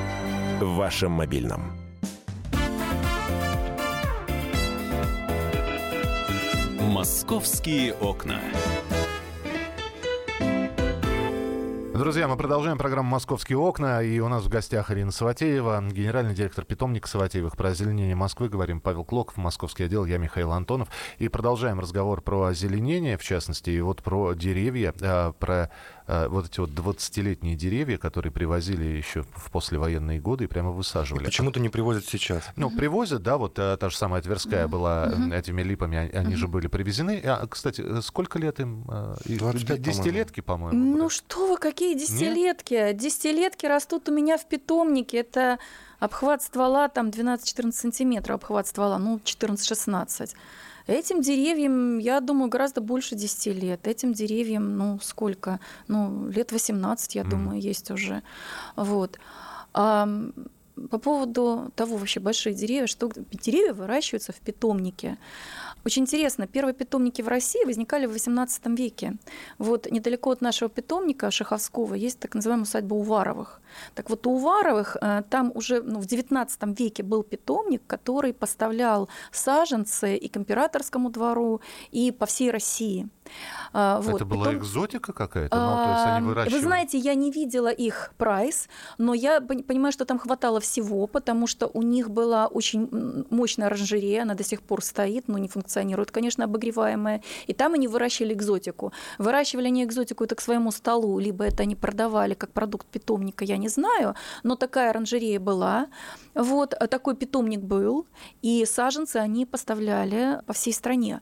в 0.61 0.75
вашем 0.75 1.11
мобильном. 1.11 1.73
Московские 6.79 7.93
окна. 7.93 8.39
Друзья, 11.93 12.27
мы 12.27 12.35
продолжаем 12.35 12.79
программу 12.79 13.11
«Московские 13.11 13.59
окна», 13.59 14.01
и 14.01 14.19
у 14.19 14.27
нас 14.27 14.43
в 14.43 14.49
гостях 14.49 14.89
Ирина 14.89 15.11
Саватеева, 15.11 15.83
генеральный 15.91 16.33
директор 16.33 16.65
питомника 16.65 17.07
Саватеевых. 17.07 17.55
Про 17.55 17.69
озеленение 17.69 18.15
Москвы 18.15 18.49
говорим 18.49 18.81
Павел 18.81 19.05
Клоков, 19.05 19.37
московский 19.37 19.83
отдел, 19.83 20.05
я 20.05 20.17
Михаил 20.17 20.51
Антонов. 20.51 20.87
И 21.19 21.27
продолжаем 21.27 21.79
разговор 21.79 22.21
про 22.21 22.45
озеленение, 22.45 23.19
в 23.19 23.23
частности, 23.23 23.69
и 23.69 23.81
вот 23.81 24.01
про 24.01 24.33
деревья, 24.33 24.95
а, 24.99 25.33
про 25.33 25.69
вот 26.29 26.47
эти 26.47 26.59
вот 26.59 26.69
20-летние 26.71 27.55
деревья, 27.55 27.97
которые 27.97 28.31
привозили 28.31 28.83
еще 28.83 29.23
в 29.23 29.49
послевоенные 29.51 30.19
годы 30.19 30.43
и 30.43 30.47
прямо 30.47 30.71
высаживали. 30.71 31.25
Почему-то 31.25 31.59
не 31.59 31.69
привозят 31.69 32.05
сейчас. 32.05 32.43
Ну, 32.55 32.69
привозят, 32.69 33.23
да, 33.23 33.37
вот 33.37 33.57
а, 33.57 33.77
та 33.77 33.89
же 33.89 33.95
самая 33.97 34.21
Тверская 34.21 34.67
была 34.67 35.11
этими 35.33 35.61
липами, 35.63 36.09
они 36.13 36.35
же 36.35 36.47
были 36.47 36.67
привезены. 36.67 37.21
А, 37.23 37.47
кстати, 37.47 38.01
сколько 38.01 38.39
лет 38.39 38.59
им? 38.59 38.85
25, 39.25 39.81
Десятилетки, 39.81 40.41
по-моему. 40.41 40.97
Ну 40.97 41.09
что 41.09 41.47
вы, 41.47 41.57
какие 41.57 41.97
десятилетки? 41.97 42.73
Нет? 42.73 42.97
Десятилетки 42.97 43.65
растут 43.65 44.09
у 44.09 44.13
меня 44.13 44.37
в 44.37 44.47
питомнике. 44.47 45.19
Это 45.19 45.59
обхват 45.99 46.41
ствола 46.41 46.89
там 46.89 47.07
12-14 47.09 47.71
сантиметров, 47.71 48.35
обхват 48.35 48.67
ствола, 48.67 48.97
ну, 48.97 49.19
14-16. 49.23 50.31
Этим 50.87 51.21
деревьям, 51.21 51.99
я 51.99 52.19
думаю, 52.19 52.49
гораздо 52.49 52.81
больше 52.81 53.15
10 53.15 53.55
лет. 53.61 53.87
Этим 53.87 54.13
деревьям, 54.13 54.77
ну, 54.77 54.99
сколько? 55.01 55.59
Ну, 55.87 56.29
лет 56.29 56.51
18, 56.51 57.15
я 57.15 57.21
mm. 57.21 57.29
думаю, 57.29 57.59
есть 57.59 57.91
уже. 57.91 58.23
Вот. 58.75 59.19
По 60.89 60.97
поводу 60.97 61.71
того 61.75 61.97
вообще 61.97 62.19
большие 62.19 62.53
деревья, 62.53 62.87
что 62.87 63.09
деревья 63.31 63.73
выращиваются 63.73 64.31
в 64.31 64.39
питомнике. 64.39 65.17
Очень 65.83 66.03
интересно, 66.03 66.45
первые 66.45 66.75
питомники 66.75 67.23
в 67.23 67.27
России 67.27 67.65
возникали 67.65 68.05
в 68.05 68.11
XVIII 68.11 68.75
веке. 68.75 69.13
Вот 69.57 69.89
недалеко 69.89 70.31
от 70.31 70.41
нашего 70.41 70.69
питомника 70.69 71.31
Шаховского 71.31 71.95
есть 71.95 72.19
так 72.19 72.35
называемая 72.35 72.63
усадьба 72.63 72.93
Уваровых. 72.93 73.61
Так 73.95 74.09
вот, 74.09 74.27
у 74.27 74.31
Уваровых 74.31 74.97
э, 75.01 75.23
там 75.29 75.51
уже 75.55 75.81
ну, 75.81 75.99
в 75.99 76.05
XIX 76.05 76.47
веке 76.77 77.03
был 77.03 77.23
питомник, 77.23 77.81
который 77.87 78.33
поставлял 78.33 79.09
саженцы 79.31 80.15
и 80.15 80.27
к 80.27 80.37
императорскому 80.37 81.09
двору, 81.09 81.61
и 81.91 82.11
по 82.11 82.25
всей 82.25 82.51
России. 82.51 83.07
А, 83.73 84.01
вот. 84.01 84.15
Это 84.15 84.25
была 84.25 84.45
Питом... 84.45 84.59
экзотика 84.59 85.13
какая-то? 85.13 85.55
Ну, 85.55 85.75
то 85.75 85.91
есть 85.91 86.05
они 86.05 86.27
выращивали... 86.27 86.59
Вы 86.59 86.65
знаете, 86.65 86.97
я 86.97 87.15
не 87.15 87.31
видела 87.31 87.69
их 87.69 88.13
прайс, 88.17 88.67
но 88.97 89.13
я 89.13 89.41
понимаю, 89.41 89.91
что 89.91 90.05
там 90.05 90.19
хватало 90.19 90.59
всего, 90.59 91.07
потому 91.07 91.47
что 91.47 91.67
у 91.67 91.81
них 91.81 92.09
была 92.09 92.47
очень 92.47 92.89
мощная 93.29 93.67
оранжерея, 93.67 94.23
она 94.23 94.35
до 94.35 94.43
сих 94.43 94.61
пор 94.61 94.83
стоит, 94.83 95.27
но 95.27 95.37
не 95.37 95.47
функционирует, 95.47 96.11
конечно, 96.11 96.45
обогреваемая. 96.45 97.21
И 97.47 97.53
там 97.53 97.73
они 97.73 97.87
выращивали 97.87 98.33
экзотику. 98.33 98.91
Выращивали 99.17 99.67
они 99.67 99.83
экзотику 99.83 100.23
это 100.23 100.35
к 100.35 100.41
своему 100.41 100.71
столу, 100.71 101.19
либо 101.19 101.45
это 101.45 101.63
они 101.63 101.75
продавали 101.75 102.33
как 102.33 102.51
продукт 102.51 102.87
питомника, 102.87 103.45
я 103.45 103.57
не 103.57 103.69
знаю, 103.69 104.15
но 104.43 104.55
такая 104.55 104.89
оранжерея 104.89 105.39
была. 105.39 105.87
Вот 106.33 106.75
такой 106.89 107.15
питомник 107.15 107.61
был, 107.61 108.05
и 108.41 108.65
саженцы 108.65 109.17
они 109.17 109.45
поставляли 109.45 110.41
по 110.45 110.53
всей 110.53 110.73
стране. 110.73 111.21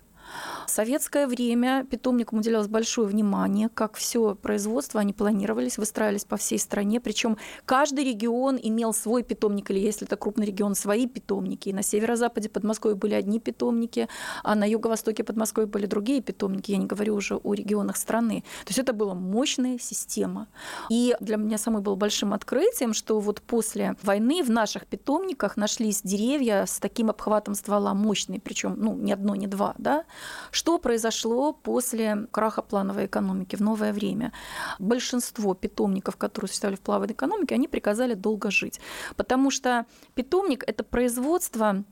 В 0.67 0.69
советское 0.69 1.27
время 1.27 1.85
питомникам 1.89 2.39
уделялось 2.39 2.67
большое 2.67 3.07
внимание, 3.07 3.69
как 3.69 3.95
все 3.95 4.35
производство, 4.35 4.99
они 4.99 5.13
планировались, 5.13 5.77
выстраивались 5.77 6.25
по 6.25 6.37
всей 6.37 6.59
стране, 6.59 6.99
причем 6.99 7.37
каждый 7.65 8.05
регион 8.05 8.59
имел 8.61 8.93
свой 8.93 9.23
питомник, 9.23 9.71
или 9.71 9.79
если 9.79 10.05
это 10.05 10.15
крупный 10.15 10.45
регион, 10.45 10.75
свои 10.75 11.07
питомники. 11.07 11.69
И 11.69 11.73
на 11.73 11.83
северо-западе 11.83 12.49
Подмосковья 12.49 12.95
были 12.95 13.13
одни 13.13 13.39
питомники, 13.39 14.07
а 14.43 14.55
на 14.55 14.65
юго-востоке 14.69 15.23
Подмосковья 15.23 15.67
были 15.67 15.85
другие 15.85 16.21
питомники, 16.21 16.71
я 16.71 16.77
не 16.77 16.85
говорю 16.85 17.15
уже 17.15 17.35
о 17.35 17.53
регионах 17.53 17.97
страны. 17.97 18.43
То 18.65 18.69
есть 18.69 18.79
это 18.79 18.93
была 18.93 19.15
мощная 19.15 19.77
система. 19.79 20.47
И 20.89 21.15
для 21.19 21.37
меня 21.37 21.57
самой 21.57 21.81
было 21.81 21.95
большим 21.95 22.33
открытием, 22.33 22.93
что 22.93 23.19
вот 23.19 23.41
после 23.41 23.95
войны 24.03 24.43
в 24.43 24.49
наших 24.49 24.85
питомниках 24.85 25.57
нашлись 25.57 26.01
деревья 26.03 26.65
с 26.65 26.79
таким 26.79 27.09
обхватом 27.09 27.55
ствола 27.55 27.93
мощные, 27.93 28.39
причем 28.39 28.75
ну, 28.77 28.95
не 28.95 29.13
одно, 29.13 29.35
не 29.35 29.47
два, 29.47 29.73
да, 29.77 30.05
что 30.51 30.77
произошло 30.77 31.53
после 31.53 32.27
краха 32.31 32.61
плановой 32.61 33.05
экономики 33.05 33.55
в 33.55 33.61
новое 33.61 33.93
время? 33.93 34.31
Большинство 34.79 35.53
питомников, 35.53 36.17
которые 36.17 36.49
существовали 36.49 36.75
в 36.75 36.81
плановой 36.81 37.13
экономике, 37.13 37.55
они 37.55 37.67
приказали 37.67 38.13
долго 38.13 38.51
жить, 38.51 38.79
потому 39.15 39.51
что 39.51 39.85
питомник– 40.15 40.63
это 40.67 40.83
производство 40.83 41.83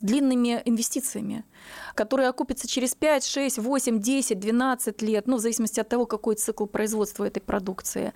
длинными 0.00 0.62
инвестициями, 0.64 1.44
которые 1.94 2.28
окупятся 2.28 2.66
через 2.66 2.94
5, 2.94 3.24
6, 3.24 3.58
8, 3.58 4.00
10, 4.00 4.38
12 4.38 5.02
лет, 5.02 5.26
ну, 5.26 5.36
в 5.36 5.40
зависимости 5.40 5.80
от 5.80 5.88
того, 5.88 6.06
какой 6.06 6.36
цикл 6.36 6.66
производства 6.66 7.24
этой 7.24 7.40
продукции. 7.40 8.12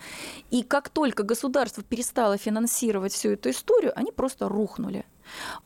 И 0.50 0.62
как 0.62 0.88
только 0.88 1.22
государство 1.22 1.82
перестало 1.82 2.38
финансировать 2.38 3.12
всю 3.12 3.30
эту 3.30 3.50
историю, 3.50 3.92
они 3.96 4.12
просто 4.12 4.48
рухнули. 4.48 5.04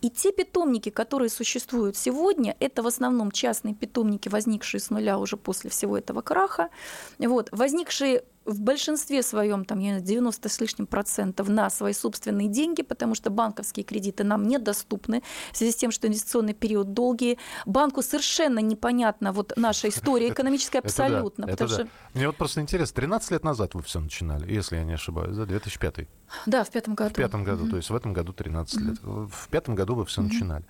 И 0.01 0.11
те 0.11 0.33
питомники, 0.33 0.91
которые 0.91 1.29
существуют 1.29 1.97
сегодня, 1.97 2.57
это 2.61 2.83
в 2.83 2.87
основном 2.87 3.31
частные 3.31 3.75
питомники, 3.75 4.29
возникшие 4.29 4.81
с 4.81 4.91
нуля 4.91 5.19
уже 5.19 5.37
после 5.37 5.71
всего 5.71 5.97
этого 5.99 6.21
краха, 6.21 6.71
вот, 7.19 7.49
возникшие 7.53 8.25
в 8.49 8.61
большинстве 8.61 9.23
своем, 9.23 9.65
там, 9.65 9.79
я 9.79 9.87
не 9.87 9.99
знаю, 9.99 10.05
90 10.05 10.49
с 10.49 10.61
лишним 10.61 10.87
процентов 10.87 11.49
на 11.49 11.71
свои 11.71 11.93
собственные 11.93 12.49
деньги, 12.49 12.83
потому 12.83 13.15
что 13.15 13.31
банковские 13.31 13.85
кредиты 13.85 14.25
нам 14.25 14.49
недоступны 14.49 15.23
в 15.53 15.57
связи 15.57 15.73
с 15.73 15.77
тем, 15.77 15.91
что 15.91 16.09
инвестиционный 16.09 16.55
период 16.55 16.95
долгий. 16.95 17.39
Банку 17.67 18.03
совершенно 18.03 18.61
непонятна 18.61 19.33
вот 19.33 19.53
наша 19.57 19.89
история 19.91 20.31
экономическая 20.31 20.79
абсолютно. 20.79 21.45
Это 21.45 21.67
да, 21.67 21.75
это 21.75 21.85
да. 21.85 21.91
Мне 22.15 22.27
вот 22.27 22.37
просто 22.37 22.61
интересно, 22.61 22.95
13 22.95 23.31
лет 23.33 23.45
назад 23.45 23.75
вы 23.75 23.83
все 23.83 24.01
начинали, 24.01 24.51
если 24.51 24.77
я 24.77 24.85
не 24.85 24.95
ошибаюсь, 24.95 25.37
да, 25.37 25.45
2005 25.45 26.09
Да, 26.47 26.65
в 26.65 26.71
пятом 26.71 26.95
году. 26.95 27.11
В 27.11 27.15
пятом 27.15 27.45
году, 27.45 27.67
mm-hmm. 27.67 27.71
то 27.71 27.77
есть 27.77 27.91
в 27.91 27.95
этом 27.95 28.13
году 28.13 28.33
13 28.33 28.81
mm-hmm. 28.81 28.89
лет. 28.89 28.99
В 29.03 29.49
пятом 29.51 29.75
году 29.75 29.95
вы 29.95 30.07
все 30.07 30.23
mm-hmm. 30.23 30.25
начинали. 30.25 30.65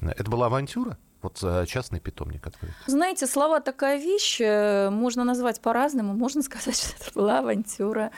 Это 0.00 0.28
была 0.30 0.46
авантюра? 0.46 0.98
Вот 1.22 1.38
э, 1.42 1.66
частный 1.66 2.00
питомник 2.00 2.46
открыть. 2.46 2.72
Знаете, 2.86 3.26
слова 3.26 3.60
такая 3.60 3.98
вещь, 3.98 4.40
э, 4.40 4.90
можно 4.90 5.24
назвать 5.24 5.60
по-разному. 5.60 6.14
Можно 6.14 6.42
сказать, 6.42 6.76
что 6.78 6.96
это 7.00 7.10
была 7.14 7.38
авантюра. 7.38 8.10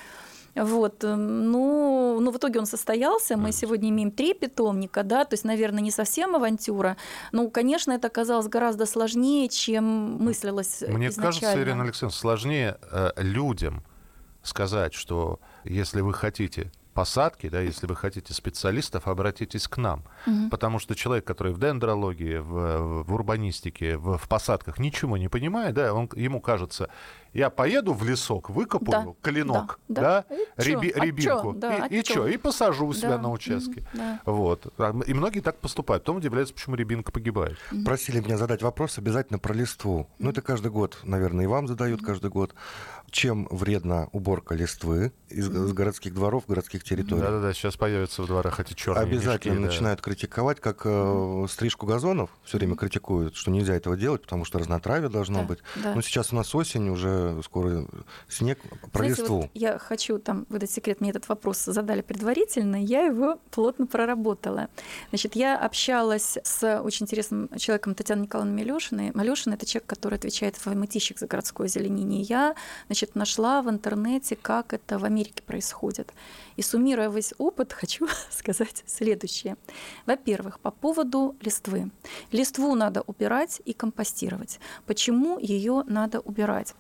Вот. 0.55 1.05
Э, 1.05 1.15
ну, 1.15 2.19
ну, 2.21 2.31
в 2.31 2.39
итоге 2.39 2.61
он 2.61 2.67
состоялся. 2.67 3.37
Мы 3.37 3.53
сегодня 3.53 3.91
имеем 3.91 4.11
три 4.11 4.33
питомника, 4.33 5.03
да, 5.03 5.25
то 5.27 5.35
есть, 5.35 5.45
наверное, 5.45 5.83
не 5.83 5.91
совсем 5.91 6.35
авантюра. 6.35 6.97
Но, 7.33 7.51
конечно, 7.51 7.93
это 7.93 8.07
оказалось 8.07 8.49
гораздо 8.49 8.87
сложнее, 8.87 9.49
чем 9.49 9.85
мыслилось 9.85 10.83
Мне 10.89 11.09
изначально. 11.09 11.41
кажется, 11.41 11.63
Ирина 11.63 11.83
Александровна, 11.83 12.19
сложнее 12.19 12.79
людям 13.17 13.85
сказать, 14.43 14.95
что 14.95 15.41
если 15.65 16.01
вы 16.01 16.15
хотите 16.15 16.71
посадки, 16.95 17.49
да, 17.49 17.61
если 17.61 17.87
вы 17.87 17.97
хотите 17.97 18.33
специалистов, 18.33 19.09
обратитесь 19.09 19.69
к 19.69 19.77
нам. 19.77 20.05
Угу. 20.27 20.49
Потому 20.51 20.79
что 20.79 20.95
человек, 20.95 21.27
который 21.27 21.53
в 21.53 21.59
дендрологии, 21.59 22.37
в, 22.39 23.03
в 23.03 23.13
урбанистике, 23.13 23.97
в, 23.99 24.17
в 24.17 24.29
посадках 24.29 24.79
ничего 24.79 25.17
не 25.17 25.29
понимает, 25.29 25.75
да, 25.75 25.93
он, 25.93 26.09
ему 26.15 26.41
кажется, 26.41 26.89
я 27.35 27.51
поеду 27.51 27.93
в 27.93 28.05
лесок, 28.05 28.49
выкопаю 28.49 29.17
да, 29.23 29.31
клинок, 29.31 29.81
да, 29.89 30.01
да, 30.01 30.25
да 30.29 30.37
реби, 30.57 30.91
а 30.91 31.05
рябинку, 31.05 31.53
чё? 31.53 31.59
Да, 31.59 31.77
и, 31.77 31.81
а 31.81 31.87
и 31.87 32.05
что, 32.05 32.29
и 32.29 32.37
посажу 32.37 32.87
у 32.87 32.95
себя 32.95 33.17
да, 33.17 33.19
на 33.19 33.31
участке. 33.33 33.85
Да. 33.93 34.21
Вот. 34.25 34.73
А, 34.79 34.95
и 35.05 35.13
многие 35.13 35.41
так 35.41 35.59
поступают. 35.59 36.05
Потом 36.05 36.19
удивляются, 36.19 36.55
почему 36.55 36.77
рябинка 36.77 37.11
погибает. 37.11 37.59
Просили 37.85 38.21
меня 38.21 38.37
задать 38.39 38.63
вопрос 38.63 38.99
обязательно 38.99 39.41
про 39.41 39.53
листву. 39.53 40.09
Ну, 40.21 40.31
это 40.31 40.43
каждый 40.43 40.71
год, 40.71 40.99
наверное, 41.03 41.45
и 41.45 41.49
вам 41.49 41.67
задают 41.67 42.03
каждый 42.03 42.31
год. 42.31 42.55
Чем 43.11 43.47
вредна 43.51 44.09
уборка 44.13 44.55
листвы 44.55 45.13
из, 45.29 45.49
из 45.49 45.73
городских 45.73 46.15
дворов, 46.15 46.45
городских 46.49 46.83
территорий? 46.83 47.23
Да-да-да, 47.23 47.53
сейчас 47.53 47.77
появятся 47.77 48.23
в 48.23 48.27
дворах 48.27 48.59
эти 48.59 48.75
черные 48.75 49.03
Обязательно 49.03 49.55
мешки, 49.55 49.67
начинают 49.67 50.01
да. 50.01 50.05
критиковать, 50.05 50.61
как 50.61 50.83
э, 50.85 51.47
стрижку 51.49 51.87
газонов 51.87 52.31
все 52.45 52.59
время 52.59 52.75
критикуют, 52.75 53.37
что 53.37 53.53
нельзя 53.53 53.75
этого 53.75 53.97
делать, 53.97 54.23
потому 54.23 54.45
что 54.45 54.59
разнотравие 54.59 55.11
должно 55.11 55.41
да, 55.41 55.45
быть. 55.45 55.59
Да. 55.77 55.95
Но 55.95 56.03
сейчас 56.03 56.33
у 56.33 56.37
нас 56.37 56.53
осень, 56.55 56.89
уже 56.89 57.24
скоро 57.43 57.87
снег, 58.29 58.59
листву. 58.95 59.43
Вот 59.43 59.51
я 59.55 59.79
хочу 59.79 60.19
там 60.19 60.47
выдать 60.49 60.71
секрет, 60.71 61.01
мне 61.01 61.11
этот 61.11 61.29
вопрос 61.29 61.65
задали 61.65 62.03
предварительно, 62.03 62.77
я 62.77 63.03
его 63.03 63.39
плотно 63.51 63.87
проработала. 63.87 64.69
Значит, 65.11 65.37
я 65.37 65.59
общалась 65.59 66.39
с 66.43 66.81
очень 66.81 67.05
интересным 67.05 67.49
человеком 67.59 67.95
Татьяной 67.95 68.25
Николаевной 68.25 68.65
Малешиной. 68.65 69.13
Малешина— 69.15 69.55
это 69.55 69.67
человек, 69.67 69.87
который 69.87 70.17
отвечает 70.17 70.57
в 70.57 70.67
мытищик 70.67 71.19
за 71.19 71.27
городское 71.27 71.67
озеленение. 71.67 72.23
Я, 72.23 72.55
значит, 72.87 73.15
нашла 73.15 73.63
в 73.63 73.71
интернете, 73.71 74.37
как 74.37 74.73
это 74.73 74.99
в 74.99 75.05
Америке 75.05 75.43
происходит. 75.43 76.13
И 76.57 76.63
суммируя 76.63 77.09
весь 77.09 77.35
опыт, 77.39 77.73
хочу 77.81 78.09
сказать 78.31 78.83
следующее. 78.87 79.57
Во-первых, 80.07 80.61
по 80.61 80.71
поводу 80.71 81.37
листвы. 81.41 81.91
Листву 82.33 82.75
надо 82.75 83.03
убирать 83.03 83.61
и 83.65 83.73
компостировать. 83.73 84.61
Почему 84.87 85.39
ее 85.39 85.85
надо 85.87 86.21
убирать? 86.21 86.75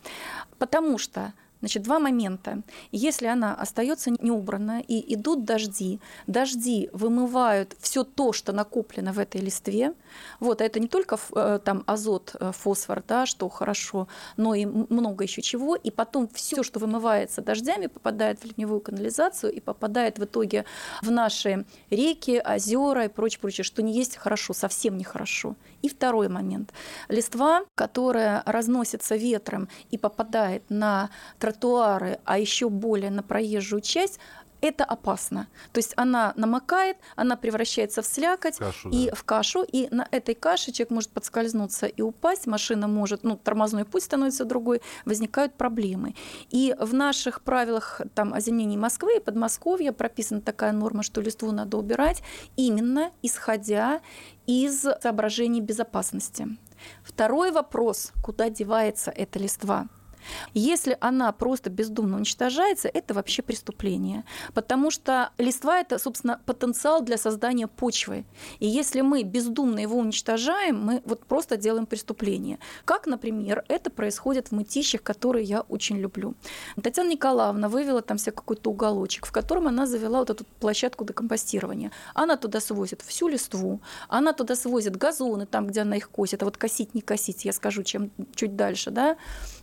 Потому 0.58 0.98
что 0.98 1.32
Значит, 1.64 1.82
два 1.84 1.98
момента. 1.98 2.60
Если 2.92 3.26
она 3.26 3.54
остается 3.54 4.10
неубранная 4.10 4.80
и 4.80 5.14
идут 5.14 5.46
дожди, 5.46 5.98
дожди 6.26 6.90
вымывают 6.92 7.74
все 7.80 8.04
то, 8.04 8.34
что 8.34 8.52
накоплено 8.52 9.14
в 9.14 9.18
этой 9.18 9.40
листве. 9.40 9.94
Вот, 10.40 10.60
а 10.60 10.64
это 10.66 10.78
не 10.78 10.88
только 10.88 11.18
э, 11.34 11.58
там 11.64 11.82
азот, 11.86 12.36
э, 12.38 12.52
фосфор, 12.52 13.02
да, 13.08 13.24
что 13.24 13.48
хорошо, 13.48 14.08
но 14.36 14.54
и 14.54 14.66
много 14.66 15.24
еще 15.24 15.40
чего. 15.40 15.74
И 15.74 15.90
потом 15.90 16.28
все, 16.34 16.62
что 16.62 16.80
вымывается 16.80 17.40
дождями, 17.40 17.86
попадает 17.86 18.40
в 18.40 18.44
ливневую 18.44 18.80
канализацию 18.80 19.50
и 19.50 19.60
попадает 19.60 20.18
в 20.18 20.24
итоге 20.24 20.66
в 21.00 21.10
наши 21.10 21.64
реки, 21.88 22.42
озера 22.44 23.06
и 23.06 23.08
прочее, 23.08 23.40
прочее, 23.40 23.64
что 23.64 23.80
не 23.80 23.94
есть 23.94 24.18
хорошо, 24.18 24.52
совсем 24.52 24.98
нехорошо. 24.98 25.56
И 25.84 25.88
второй 25.90 26.30
момент. 26.30 26.72
Листва, 27.08 27.62
которая 27.74 28.42
разносится 28.46 29.16
ветром 29.16 29.68
и 29.90 29.98
попадает 29.98 30.62
на 30.70 31.10
тротуары, 31.38 32.20
а 32.24 32.38
еще 32.38 32.70
более 32.70 33.10
на 33.10 33.22
проезжую 33.22 33.82
часть, 33.82 34.18
это 34.64 34.84
опасно. 34.84 35.48
То 35.72 35.78
есть 35.78 35.92
она 35.96 36.32
намокает, 36.36 36.96
она 37.16 37.36
превращается 37.36 38.00
в 38.00 38.06
слякоть 38.06 38.56
кашу, 38.56 38.88
и 38.90 39.10
да. 39.10 39.14
в 39.14 39.24
кашу, 39.24 39.62
и 39.62 39.88
на 39.90 40.08
этой 40.10 40.34
каше 40.34 40.72
человек 40.72 40.90
может 40.90 41.10
подскользнуться 41.10 41.86
и 41.86 42.00
упасть, 42.00 42.46
машина 42.46 42.88
может, 42.88 43.24
ну, 43.24 43.36
тормозной 43.36 43.84
путь 43.84 44.04
становится 44.04 44.44
другой, 44.44 44.80
возникают 45.04 45.54
проблемы. 45.54 46.14
И 46.50 46.74
в 46.78 46.94
наших 46.94 47.42
правилах 47.42 48.00
там 48.14 48.32
озеленения 48.32 48.78
Москвы 48.78 49.16
и 49.16 49.20
Подмосковья 49.20 49.92
прописана 49.92 50.40
такая 50.40 50.72
норма, 50.72 51.02
что 51.02 51.20
листву 51.20 51.52
надо 51.52 51.76
убирать 51.76 52.22
именно 52.56 53.10
исходя 53.22 54.00
из 54.46 54.86
соображений 55.02 55.60
безопасности. 55.60 56.48
Второй 57.02 57.50
вопрос, 57.50 58.12
куда 58.22 58.48
девается 58.48 59.10
эта 59.10 59.38
листва? 59.38 59.88
Если 60.54 60.96
она 61.00 61.32
просто 61.32 61.70
бездумно 61.70 62.16
уничтожается, 62.16 62.88
это 62.88 63.14
вообще 63.14 63.42
преступление. 63.42 64.24
Потому 64.54 64.90
что 64.90 65.30
листва– 65.38 65.80
это, 65.80 65.98
собственно, 65.98 66.40
потенциал 66.46 67.02
для 67.02 67.16
создания 67.16 67.66
почвы. 67.66 68.24
И 68.60 68.66
если 68.66 69.00
мы 69.00 69.22
бездумно 69.22 69.78
его 69.78 69.98
уничтожаем, 69.98 70.80
мы 70.80 71.02
вот 71.04 71.24
просто 71.26 71.56
делаем 71.56 71.86
преступление. 71.86 72.58
Как, 72.84 73.06
например, 73.06 73.64
это 73.68 73.90
происходит 73.90 74.48
в 74.48 74.52
мытищах, 74.52 75.02
которые 75.02 75.44
я 75.44 75.60
очень 75.62 75.98
люблю. 75.98 76.34
Татьяна 76.82 77.10
Николаевна 77.10 77.68
вывела 77.68 78.02
там 78.02 78.18
себе 78.18 78.32
какой-то 78.32 78.70
уголочек, 78.70 79.26
в 79.26 79.32
котором 79.32 79.68
она 79.68 79.86
завела 79.86 80.20
вот 80.20 80.30
эту 80.30 80.44
площадку 80.60 81.04
декомпостирования. 81.04 81.90
Она 82.14 82.36
туда 82.36 82.60
свозит 82.60 83.02
всю 83.02 83.28
листву, 83.28 83.80
она 84.08 84.32
туда 84.32 84.54
свозит 84.56 84.96
газоны, 84.96 85.46
там, 85.46 85.66
где 85.66 85.80
она 85.80 85.96
их 85.96 86.10
косит. 86.10 86.42
А 86.42 86.44
вот 86.44 86.56
косить, 86.56 86.94
не 86.94 87.00
косить, 87.00 87.44
я 87.44 87.52
скажу, 87.52 87.82
чем 87.82 88.10
чуть 88.34 88.56
дальше, 88.56 88.90
да. 88.90 89.16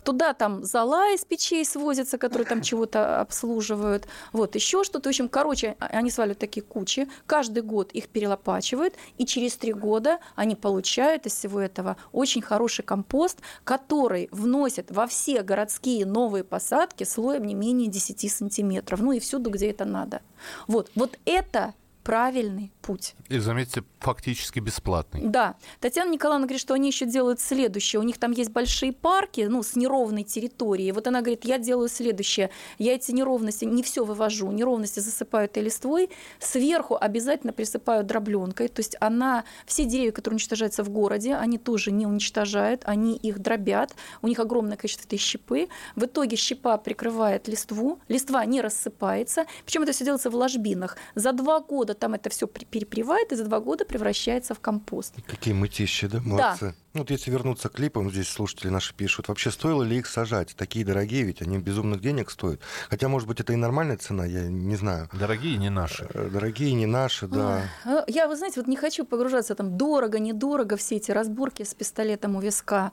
Туда 0.04 0.32
там 0.34 0.51
там 0.52 0.64
зола 0.64 1.12
из 1.12 1.24
печей 1.24 1.64
свозятся, 1.64 2.18
которые 2.18 2.46
там 2.46 2.62
чего-то 2.62 3.20
обслуживают, 3.20 4.06
вот 4.32 4.54
еще 4.54 4.84
что-то. 4.84 5.08
В 5.08 5.10
общем, 5.10 5.28
короче, 5.28 5.76
а, 5.78 5.86
они 5.86 6.10
сваливают 6.10 6.38
такие 6.38 6.62
кучи, 6.62 7.08
каждый 7.26 7.62
год 7.62 7.92
их 7.92 8.08
перелопачивают, 8.08 8.94
и 9.18 9.26
через 9.26 9.56
три 9.56 9.72
года 9.72 10.18
они 10.36 10.56
получают 10.56 11.26
из 11.26 11.34
всего 11.34 11.60
этого 11.60 11.96
очень 12.12 12.42
хороший 12.42 12.84
компост, 12.84 13.38
который 13.64 14.28
вносит 14.30 14.90
во 14.90 15.06
все 15.06 15.42
городские 15.42 16.06
новые 16.06 16.44
посадки 16.44 17.04
слоем 17.04 17.44
не 17.44 17.54
менее 17.54 17.88
10 17.88 18.30
сантиметров, 18.30 19.00
ну 19.00 19.12
и 19.12 19.20
всюду, 19.20 19.50
где 19.50 19.70
это 19.70 19.84
надо. 19.84 20.20
Вот, 20.66 20.90
вот 20.94 21.18
это 21.24 21.74
правильный 22.02 22.72
путь. 22.82 23.14
И, 23.28 23.38
заметьте, 23.38 23.84
фактически 24.00 24.60
бесплатный. 24.60 25.22
Да. 25.24 25.56
Татьяна 25.80 26.10
Николаевна 26.10 26.46
говорит, 26.46 26.60
что 26.60 26.74
они 26.74 26.88
еще 26.88 27.06
делают 27.06 27.40
следующее. 27.40 28.00
У 28.00 28.02
них 28.02 28.18
там 28.18 28.32
есть 28.32 28.50
большие 28.50 28.92
парки, 28.92 29.42
ну, 29.42 29.62
с 29.62 29.76
неровной 29.76 30.24
территорией. 30.24 30.92
Вот 30.92 31.06
она 31.06 31.20
говорит, 31.20 31.44
я 31.44 31.58
делаю 31.58 31.88
следующее. 31.88 32.50
Я 32.78 32.94
эти 32.94 33.12
неровности 33.12 33.64
не 33.64 33.82
все 33.82 34.04
вывожу. 34.04 34.50
Неровности 34.50 35.00
засыпаю 35.00 35.46
этой 35.46 35.62
листвой. 35.62 36.10
Сверху 36.40 36.96
обязательно 37.00 37.52
присыпаю 37.52 38.04
дробленкой. 38.04 38.68
То 38.68 38.80
есть 38.80 38.96
она, 39.00 39.44
все 39.66 39.84
деревья, 39.84 40.12
которые 40.12 40.36
уничтожаются 40.36 40.82
в 40.82 40.90
городе, 40.90 41.34
они 41.34 41.58
тоже 41.58 41.92
не 41.92 42.06
уничтожают, 42.06 42.82
они 42.84 43.16
их 43.16 43.38
дробят. 43.38 43.94
У 44.22 44.28
них 44.28 44.38
огромное 44.38 44.76
количество 44.76 45.06
этой 45.06 45.18
щепы. 45.18 45.68
В 45.94 46.04
итоге 46.04 46.36
щепа 46.36 46.76
прикрывает 46.78 47.48
листву. 47.48 48.00
Листва 48.08 48.44
не 48.44 48.60
рассыпается. 48.60 49.46
Причем 49.64 49.82
это 49.82 49.92
все 49.92 50.04
делается 50.04 50.30
в 50.30 50.34
ложбинах. 50.34 50.96
За 51.14 51.32
два 51.32 51.60
года 51.60 51.91
там 51.94 52.14
это 52.14 52.30
все 52.30 52.46
перепревает 52.46 53.32
и 53.32 53.36
за 53.36 53.44
два 53.44 53.60
года 53.60 53.84
превращается 53.84 54.54
в 54.54 54.60
компост. 54.60 55.14
Какие 55.26 55.54
мытищи, 55.54 56.06
да? 56.06 56.20
Молодцы. 56.20 56.66
Да. 56.66 56.74
Ну, 56.94 57.00
вот 57.00 57.10
если 57.10 57.30
вернуться 57.30 57.70
к 57.70 57.72
клипам, 57.72 58.10
здесь 58.10 58.28
слушатели 58.28 58.68
наши 58.68 58.94
пишут, 58.94 59.28
вообще 59.28 59.50
стоило 59.50 59.82
ли 59.82 59.96
их 59.96 60.06
сажать? 60.06 60.54
Такие 60.54 60.84
дорогие, 60.84 61.22
ведь 61.22 61.40
они 61.40 61.56
безумных 61.56 62.02
денег 62.02 62.30
стоят. 62.30 62.60
Хотя, 62.90 63.08
может 63.08 63.26
быть, 63.26 63.40
это 63.40 63.54
и 63.54 63.56
нормальная 63.56 63.96
цена, 63.96 64.26
я 64.26 64.42
не 64.42 64.76
знаю. 64.76 65.08
Дорогие 65.14 65.56
не 65.56 65.70
наши. 65.70 66.06
Э, 66.12 66.28
дорогие 66.28 66.74
не 66.74 66.84
наши, 66.84 67.26
да. 67.28 67.62
А, 67.86 68.04
я, 68.08 68.28
вы 68.28 68.36
знаете, 68.36 68.60
вот 68.60 68.68
не 68.68 68.76
хочу 68.76 69.06
погружаться 69.06 69.54
там 69.54 69.78
дорого, 69.78 70.18
недорого, 70.18 70.76
все 70.76 70.96
эти 70.96 71.10
разборки 71.10 71.62
с 71.62 71.72
пистолетом 71.72 72.36
у 72.36 72.40
виска. 72.40 72.92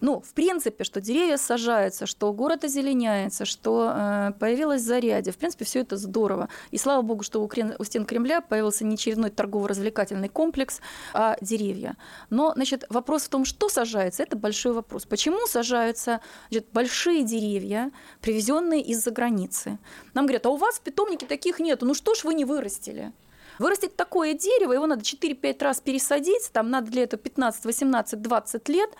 Ну, 0.00 0.20
в 0.20 0.32
принципе, 0.32 0.84
что 0.84 1.00
деревья 1.00 1.36
сажаются, 1.36 2.06
что 2.06 2.32
город 2.32 2.62
озеленяется, 2.62 3.44
что 3.46 3.92
э, 3.92 4.32
появилась 4.38 4.82
зарядье. 4.82 5.32
В 5.32 5.36
принципе, 5.38 5.64
все 5.64 5.80
это 5.80 5.96
здорово. 5.96 6.48
И 6.70 6.78
слава 6.78 7.02
богу, 7.02 7.24
что 7.24 7.42
у, 7.42 7.48
Крем... 7.48 7.72
у 7.80 7.84
стен 7.84 8.04
Кремля 8.04 8.39
появился 8.40 8.84
не 8.84 8.94
очередной 8.94 9.30
торгово-развлекательный 9.30 10.28
комплекс, 10.28 10.80
а 11.12 11.36
деревья. 11.40 11.96
Но, 12.30 12.52
значит, 12.54 12.84
вопрос 12.88 13.24
в 13.24 13.28
том, 13.28 13.44
что 13.44 13.68
сажается, 13.68 14.22
это 14.22 14.36
большой 14.36 14.72
вопрос. 14.72 15.06
Почему 15.06 15.46
сажаются 15.46 16.20
значит, 16.50 16.68
большие 16.72 17.24
деревья, 17.24 17.90
привезенные 18.20 18.82
из-за 18.82 19.10
границы? 19.10 19.78
Нам 20.14 20.26
говорят, 20.26 20.46
а 20.46 20.50
у 20.50 20.56
вас 20.56 20.76
в 20.76 20.80
питомнике 20.82 21.26
таких 21.26 21.60
нету, 21.60 21.86
ну 21.86 21.94
что 21.94 22.14
ж 22.14 22.24
вы 22.24 22.34
не 22.34 22.44
вырастили? 22.44 23.12
Вырастить 23.58 23.94
такое 23.94 24.32
дерево, 24.32 24.72
его 24.72 24.86
надо 24.86 25.02
4-5 25.02 25.62
раз 25.62 25.80
пересадить, 25.82 26.50
там 26.50 26.70
надо 26.70 26.90
для 26.90 27.02
этого 27.02 27.22
15, 27.22 27.66
18, 27.66 28.22
20 28.22 28.68
лет. 28.70 28.90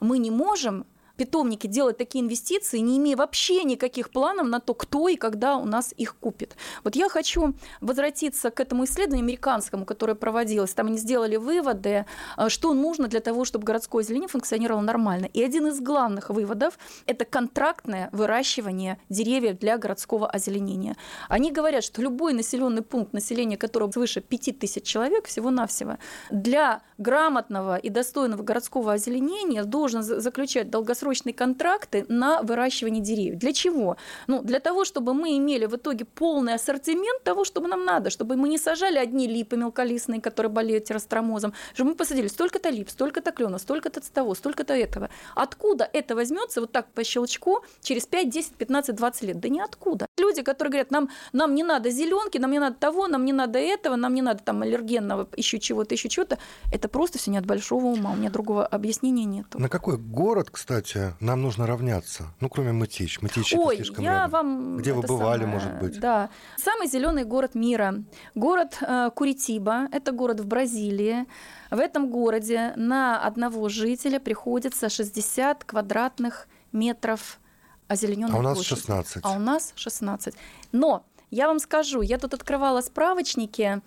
Мы 0.00 0.18
не 0.18 0.30
можем 0.30 0.86
питомники 1.20 1.66
делать 1.66 1.98
такие 1.98 2.24
инвестиции, 2.24 2.78
не 2.78 2.96
имея 2.96 3.14
вообще 3.14 3.62
никаких 3.64 4.08
планов 4.08 4.46
на 4.46 4.58
то, 4.58 4.72
кто 4.72 5.06
и 5.06 5.16
когда 5.16 5.58
у 5.58 5.66
нас 5.66 5.92
их 5.98 6.16
купит. 6.16 6.56
Вот 6.82 6.96
я 6.96 7.10
хочу 7.10 7.52
возвратиться 7.82 8.50
к 8.50 8.58
этому 8.58 8.84
исследованию 8.84 9.24
американскому, 9.24 9.84
которое 9.84 10.14
проводилось. 10.14 10.72
Там 10.72 10.86
они 10.86 10.96
сделали 10.96 11.36
выводы, 11.36 12.06
э, 12.38 12.48
что 12.48 12.72
нужно 12.72 13.06
для 13.06 13.20
того, 13.20 13.44
чтобы 13.44 13.66
городское 13.66 14.02
озеленение 14.02 14.30
функционировало 14.30 14.80
нормально. 14.80 15.26
И 15.26 15.42
один 15.42 15.66
из 15.66 15.80
главных 15.82 16.30
выводов– 16.30 16.78
это 17.06 17.26
контрактное 17.26 18.08
выращивание 18.12 18.96
деревьев 19.10 19.58
для 19.58 19.76
городского 19.76 20.26
озеленения. 20.26 20.96
Они 21.28 21.52
говорят, 21.52 21.84
что 21.84 22.00
любой 22.00 22.32
населенный 22.32 22.82
пункт, 22.82 23.12
населения 23.12 23.58
которого 23.58 23.92
свыше 23.92 24.22
5000 24.22 24.82
человек 24.82 25.26
всего-навсего, 25.26 25.98
для 26.30 26.80
грамотного 26.96 27.76
и 27.76 27.90
достойного 27.90 28.42
городского 28.42 28.94
озеленения 28.94 29.64
должен 29.64 30.02
заключать 30.02 30.70
долгосрочные 30.70 31.09
долгосрочные 31.10 31.34
контракты 31.34 32.04
на 32.08 32.42
выращивание 32.42 33.02
деревьев. 33.02 33.38
Для 33.38 33.52
чего? 33.52 33.96
Ну, 34.26 34.42
для 34.42 34.60
того, 34.60 34.84
чтобы 34.84 35.14
мы 35.14 35.36
имели 35.36 35.66
в 35.66 35.74
итоге 35.74 36.04
полный 36.04 36.54
ассортимент 36.54 37.24
того, 37.24 37.44
что 37.44 37.60
нам 37.60 37.84
надо, 37.84 38.10
чтобы 38.10 38.36
мы 38.36 38.48
не 38.48 38.58
сажали 38.58 38.98
одни 38.98 39.26
липы 39.26 39.56
мелколистные, 39.56 40.20
которые 40.20 40.50
болеют 40.50 40.84
террастромозом, 40.84 41.52
чтобы 41.74 41.90
мы 41.90 41.96
посадили 41.96 42.28
столько-то 42.28 42.70
лип, 42.70 42.90
столько-то 42.90 43.32
клена, 43.32 43.58
столько-то 43.58 44.00
того, 44.00 44.34
столько-то 44.34 44.74
этого. 44.74 45.08
Откуда 45.34 45.88
это 45.92 46.14
возьмется 46.14 46.60
вот 46.60 46.72
так 46.72 46.86
по 46.94 47.04
щелчку 47.04 47.60
через 47.82 48.06
5, 48.06 48.30
10, 48.30 48.54
15, 48.54 48.94
20 48.94 49.22
лет? 49.22 49.40
Да 49.40 49.48
ниоткуда. 49.48 50.06
Люди, 50.18 50.42
которые 50.42 50.70
говорят, 50.70 50.90
нам, 50.90 51.08
нам 51.32 51.54
не 51.54 51.64
надо 51.64 51.90
зеленки, 51.90 52.38
нам 52.38 52.50
не 52.50 52.58
надо 52.58 52.76
того, 52.76 53.08
нам 53.08 53.24
не 53.24 53.32
надо 53.32 53.58
этого, 53.58 53.96
нам 53.96 54.14
не 54.14 54.22
надо 54.22 54.42
там 54.44 54.62
аллергенного, 54.62 55.28
еще 55.36 55.58
чего-то, 55.58 55.94
еще 55.94 56.08
чего-то, 56.08 56.38
это 56.72 56.88
просто 56.88 57.18
все 57.18 57.30
не 57.30 57.38
от 57.38 57.46
большого 57.46 57.86
ума, 57.86 58.12
у 58.12 58.16
меня 58.16 58.30
другого 58.30 58.66
объяснения 58.66 59.24
нет. 59.24 59.46
На 59.54 59.68
какой 59.68 59.96
город, 59.98 60.50
кстати, 60.50 60.99
нам 61.20 61.42
нужно 61.42 61.66
равняться? 61.66 62.24
Ну, 62.40 62.48
кроме 62.48 62.72
Мытищ. 62.72 63.20
Мытищ 63.20 63.54
Ой, 63.54 63.76
слишком 63.76 64.04
я 64.04 64.12
рядом. 64.12 64.30
вам... 64.30 64.76
Где 64.78 64.92
вы 64.92 65.02
бывали, 65.02 65.40
самое, 65.42 65.54
может 65.54 65.78
быть? 65.80 66.00
Да. 66.00 66.30
Самый 66.56 66.88
зеленый 66.88 67.24
город 67.24 67.54
мира. 67.54 67.94
Город 68.34 68.78
э, 68.80 69.10
Куритиба. 69.14 69.88
Это 69.92 70.12
город 70.12 70.40
в 70.40 70.46
Бразилии. 70.46 71.26
В 71.70 71.78
этом 71.78 72.10
городе 72.10 72.72
на 72.76 73.20
одного 73.20 73.68
жителя 73.68 74.20
приходится 74.20 74.88
60 74.88 75.64
квадратных 75.64 76.48
метров 76.72 77.38
озелененной 77.88 78.34
А 78.34 78.38
у 78.38 78.42
нас 78.42 78.54
площади. 78.54 78.80
16. 78.80 79.20
А 79.24 79.30
у 79.32 79.38
нас 79.38 79.72
16. 79.76 80.34
Но 80.72 81.04
я 81.30 81.46
вам 81.46 81.58
скажу, 81.58 82.02
я 82.02 82.18
тут 82.18 82.34
открывала 82.34 82.80
справочники 82.80 83.80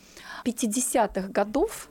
50-х 0.45 1.27
годов, 1.29 1.89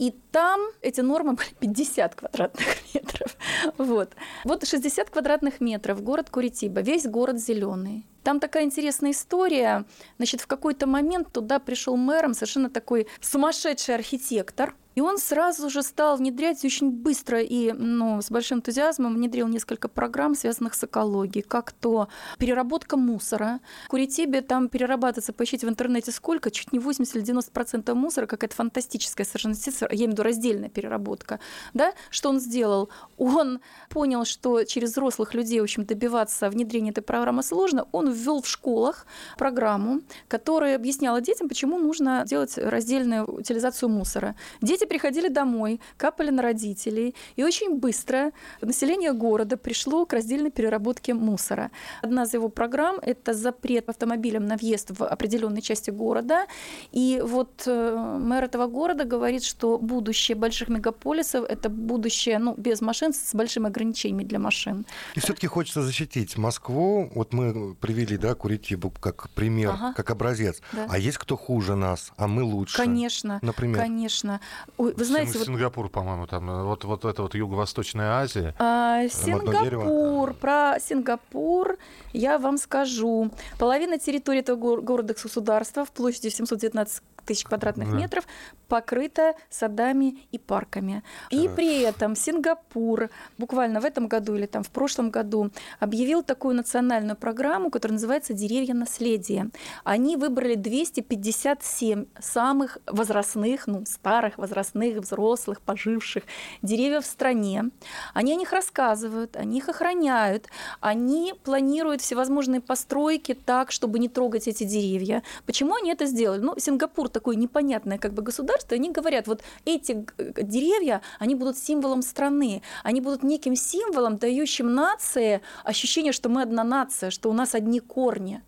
и 0.00 0.14
там 0.32 0.60
эти 0.80 1.02
нормы 1.02 1.34
были 1.34 1.50
50 1.60 2.14
квадратных 2.14 2.66
метров. 2.94 3.36
Вот. 3.76 4.14
Вот 4.44 4.66
60 4.66 5.10
квадратных 5.10 5.60
метров, 5.60 6.02
город 6.02 6.30
Куритиба, 6.30 6.80
весь 6.80 7.06
город 7.06 7.38
зеленый. 7.38 8.06
Там 8.22 8.40
такая 8.40 8.64
интересная 8.64 9.12
история. 9.12 9.84
Значит, 10.16 10.40
в 10.40 10.46
какой-то 10.46 10.86
момент 10.86 11.32
туда 11.32 11.58
пришел 11.58 11.96
мэром 11.96 12.34
совершенно 12.34 12.70
такой 12.70 13.06
сумасшедший 13.20 13.94
архитектор, 13.94 14.74
и 14.96 15.00
он 15.00 15.18
сразу 15.18 15.70
же 15.70 15.82
стал 15.82 16.16
внедрять 16.16 16.64
очень 16.64 16.90
быстро 16.90 17.40
и 17.40 17.72
ну, 17.72 18.20
с 18.20 18.30
большим 18.30 18.58
энтузиазмом 18.58 19.14
внедрил 19.14 19.46
несколько 19.46 19.88
программ, 19.88 20.34
связанных 20.34 20.74
с 20.74 20.84
экологией, 20.84 21.42
как 21.42 21.72
то 21.72 22.08
переработка 22.38 22.96
мусора. 22.96 23.60
В 23.86 23.88
Куритибе 23.88 24.40
там 24.40 24.68
перерабатывается, 24.68 25.32
поищите 25.32 25.66
в 25.66 25.70
интернете 25.70 26.10
сколько, 26.10 26.50
чуть 26.50 26.72
не 26.72 26.78
80 26.78 27.16
или 27.16 27.22
90 27.22 27.52
процентов 27.52 27.96
мусора, 27.96 28.26
какая-то 28.26 28.56
фантастическая 28.56 29.24
совершенно 29.24 29.54
я 29.90 29.96
имею 29.96 30.10
в 30.10 30.12
виду 30.12 30.22
раздельная 30.22 30.68
переработка. 30.68 31.40
Да? 31.72 31.94
Что 32.10 32.28
он 32.28 32.40
сделал? 32.40 32.90
Он 33.16 33.60
понял, 33.88 34.24
что 34.24 34.64
через 34.64 34.90
взрослых 34.90 35.34
людей, 35.34 35.60
в 35.60 35.64
общем, 35.64 35.84
добиваться 35.84 36.50
внедрения 36.50 36.90
этой 36.90 37.02
программы 37.02 37.42
сложно. 37.42 37.86
Он 37.92 38.09
ввел 38.12 38.42
в 38.42 38.48
школах 38.48 39.06
программу, 39.36 40.00
которая 40.28 40.76
объясняла 40.76 41.20
детям, 41.20 41.48
почему 41.48 41.78
нужно 41.78 42.24
делать 42.26 42.56
раздельную 42.58 43.24
утилизацию 43.24 43.88
мусора. 43.88 44.34
Дети 44.60 44.84
приходили 44.84 45.28
домой, 45.28 45.80
капали 45.96 46.30
на 46.30 46.42
родителей, 46.42 47.14
и 47.36 47.44
очень 47.44 47.78
быстро 47.78 48.32
население 48.60 49.12
города 49.12 49.56
пришло 49.56 50.06
к 50.06 50.12
раздельной 50.12 50.50
переработке 50.50 51.14
мусора. 51.14 51.70
Одна 52.02 52.24
из 52.24 52.34
его 52.34 52.48
программ– 52.48 52.98
это 53.02 53.34
запрет 53.34 53.88
автомобилям 53.88 54.46
на 54.46 54.56
въезд 54.56 54.90
в 54.90 55.04
определенной 55.04 55.62
части 55.62 55.90
города. 55.90 56.46
И 56.92 57.22
вот 57.24 57.64
э, 57.66 58.16
мэр 58.18 58.44
этого 58.44 58.66
города 58.66 59.04
говорит, 59.04 59.44
что 59.44 59.78
будущее 59.78 60.36
больших 60.36 60.68
мегаполисов– 60.68 61.44
это 61.48 61.68
будущее 61.68 62.38
ну, 62.38 62.54
без 62.56 62.80
машин, 62.80 63.12
с 63.12 63.34
большими 63.34 63.66
ограничениями 63.66 64.24
для 64.24 64.38
машин. 64.38 64.86
И 65.14 65.20
все-таки 65.20 65.46
хочется 65.46 65.82
защитить 65.82 66.36
Москву. 66.38 67.10
Вот 67.14 67.32
мы 67.32 67.74
привели, 67.74 67.99
да, 68.16 68.34
Куритибу 68.34 68.90
как 68.90 69.30
пример, 69.30 69.70
Ага. 69.70 69.92
как 69.94 70.10
образец. 70.10 70.60
Да. 70.72 70.86
А 70.88 70.98
есть 70.98 71.18
кто 71.18 71.36
хуже 71.36 71.74
нас, 71.76 72.12
а 72.16 72.26
мы 72.26 72.42
лучше? 72.42 72.76
Конечно, 72.76 73.38
Например? 73.42 73.78
конечно. 73.80 74.40
Ой, 74.76 74.92
вы 74.94 75.04
знаете, 75.04 75.32
Син- 75.32 75.38
вот 75.40 75.46
Сингапур, 75.46 75.88
по-моему, 75.88 76.26
там 76.26 76.48
э, 76.50 76.62
вот, 76.64 76.84
вот 76.84 77.04
это 77.04 77.22
вот 77.22 77.34
Юго-Восточная 77.34 78.20
Азия. 78.22 78.54
А. 78.58 79.08
Сингапур. 79.08 80.34
Про 80.34 80.76
Сингапур 80.80 81.76
я 82.12 82.38
вам 82.38 82.58
скажу. 82.58 83.30
Половина 83.58 83.98
территории 83.98 84.40
этого 84.40 84.56
гор- 84.56 84.80
города-государства 84.82 85.84
в 85.84 85.90
площади 85.92 86.28
719 86.28 87.02
тысяч 87.30 87.44
квадратных 87.44 87.90
Да. 87.90 87.96
метров 87.96 88.24
покрыта 88.68 89.34
садами 89.50 90.18
и 90.32 90.38
парками. 90.38 91.02
И 91.30 91.46
Так. 91.46 91.56
при 91.56 91.82
этом 91.82 92.16
Сингапур 92.16 93.10
буквально 93.38 93.80
в 93.80 93.84
этом 93.84 94.08
году 94.08 94.34
или 94.34 94.46
там 94.46 94.62
в 94.62 94.70
прошлом 94.70 95.10
году 95.10 95.50
объявил 95.80 96.22
такую 96.22 96.56
национальную 96.56 97.16
программу, 97.16 97.70
которая 97.70 97.94
называется 97.94 98.32
«Деревья 98.32 98.74
наследия». 98.74 99.50
Они 99.84 100.16
выбрали 100.16 100.54
257 100.56 102.06
самых 102.20 102.78
возрастных, 102.86 103.66
ну, 103.66 103.84
старых, 103.86 104.38
возрастных, 104.38 104.96
взрослых, 104.98 105.60
поживших 105.60 106.24
деревьев 106.62 107.04
в 107.04 107.06
стране. 107.06 107.70
Они 108.14 108.32
о 108.32 108.36
них 108.36 108.52
рассказывают, 108.52 109.36
они 109.36 109.58
их 109.58 109.68
охраняют, 109.68 110.48
они 110.80 111.34
планируют 111.44 112.00
всевозможные 112.00 112.60
постройки 112.60 113.34
так, 113.34 113.70
чтобы 113.72 113.98
не 113.98 114.08
трогать 114.08 114.48
эти 114.48 114.64
деревья. 114.64 115.22
Почему 115.46 115.74
они 115.74 115.92
это 115.92 116.06
сделали? 116.06 116.40
Ну, 116.40 116.54
Сингапур 116.58 117.08
такое 117.20 117.36
непонятное 117.36 117.98
как 117.98 118.14
бы 118.14 118.22
государство, 118.22 118.74
они 118.74 118.90
говорят, 118.90 119.26
вот 119.26 119.42
эти 119.66 119.92
г- 119.92 120.42
деревья, 120.42 121.02
они 121.18 121.34
будут 121.34 121.58
символом 121.58 122.02
страны, 122.02 122.62
они 122.82 123.00
будут 123.02 123.22
неким 123.22 123.56
символом, 123.56 124.16
дающим 124.16 124.74
нации 124.74 125.40
ощущение, 125.64 126.12
что 126.12 126.30
мы 126.30 126.42
одна 126.42 126.64
нация, 126.64 127.10
что 127.10 127.28
у 127.30 127.34
нас 127.34 127.54
одни 127.54 127.80
корни. 127.80 128.42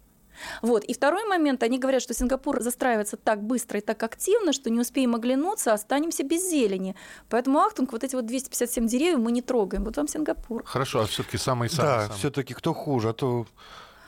Вот. 0.63 0.85
И 0.85 0.95
второй 0.95 1.25
момент, 1.29 1.63
они 1.63 1.79
говорят, 1.79 2.03
что 2.03 2.15
Сингапур 2.15 2.63
застраивается 2.63 3.17
так 3.17 3.43
быстро 3.43 3.79
и 3.79 3.83
так 3.83 4.03
активно, 4.03 4.53
что 4.53 4.71
не 4.71 4.81
успеем 4.81 5.15
оглянуться, 5.15 5.75
останемся 5.75 6.25
без 6.25 6.51
зелени. 6.51 6.95
Поэтому, 7.29 7.59
Ахтунг, 7.59 7.93
вот 7.93 8.03
эти 8.03 8.17
вот 8.17 8.25
257 8.27 8.87
деревьев 8.87 9.19
мы 9.19 9.33
не 9.33 9.43
трогаем. 9.43 9.85
Вот 9.85 9.97
вам 9.99 10.09
Сингапур. 10.09 10.63
Хорошо, 10.65 11.01
а 11.01 11.05
все-таки 11.05 11.37
самый 11.37 11.69
Да, 11.77 12.09
все-таки 12.17 12.55
кто 12.55 12.73
хуже, 12.73 13.11
а 13.11 13.13
то 13.13 13.47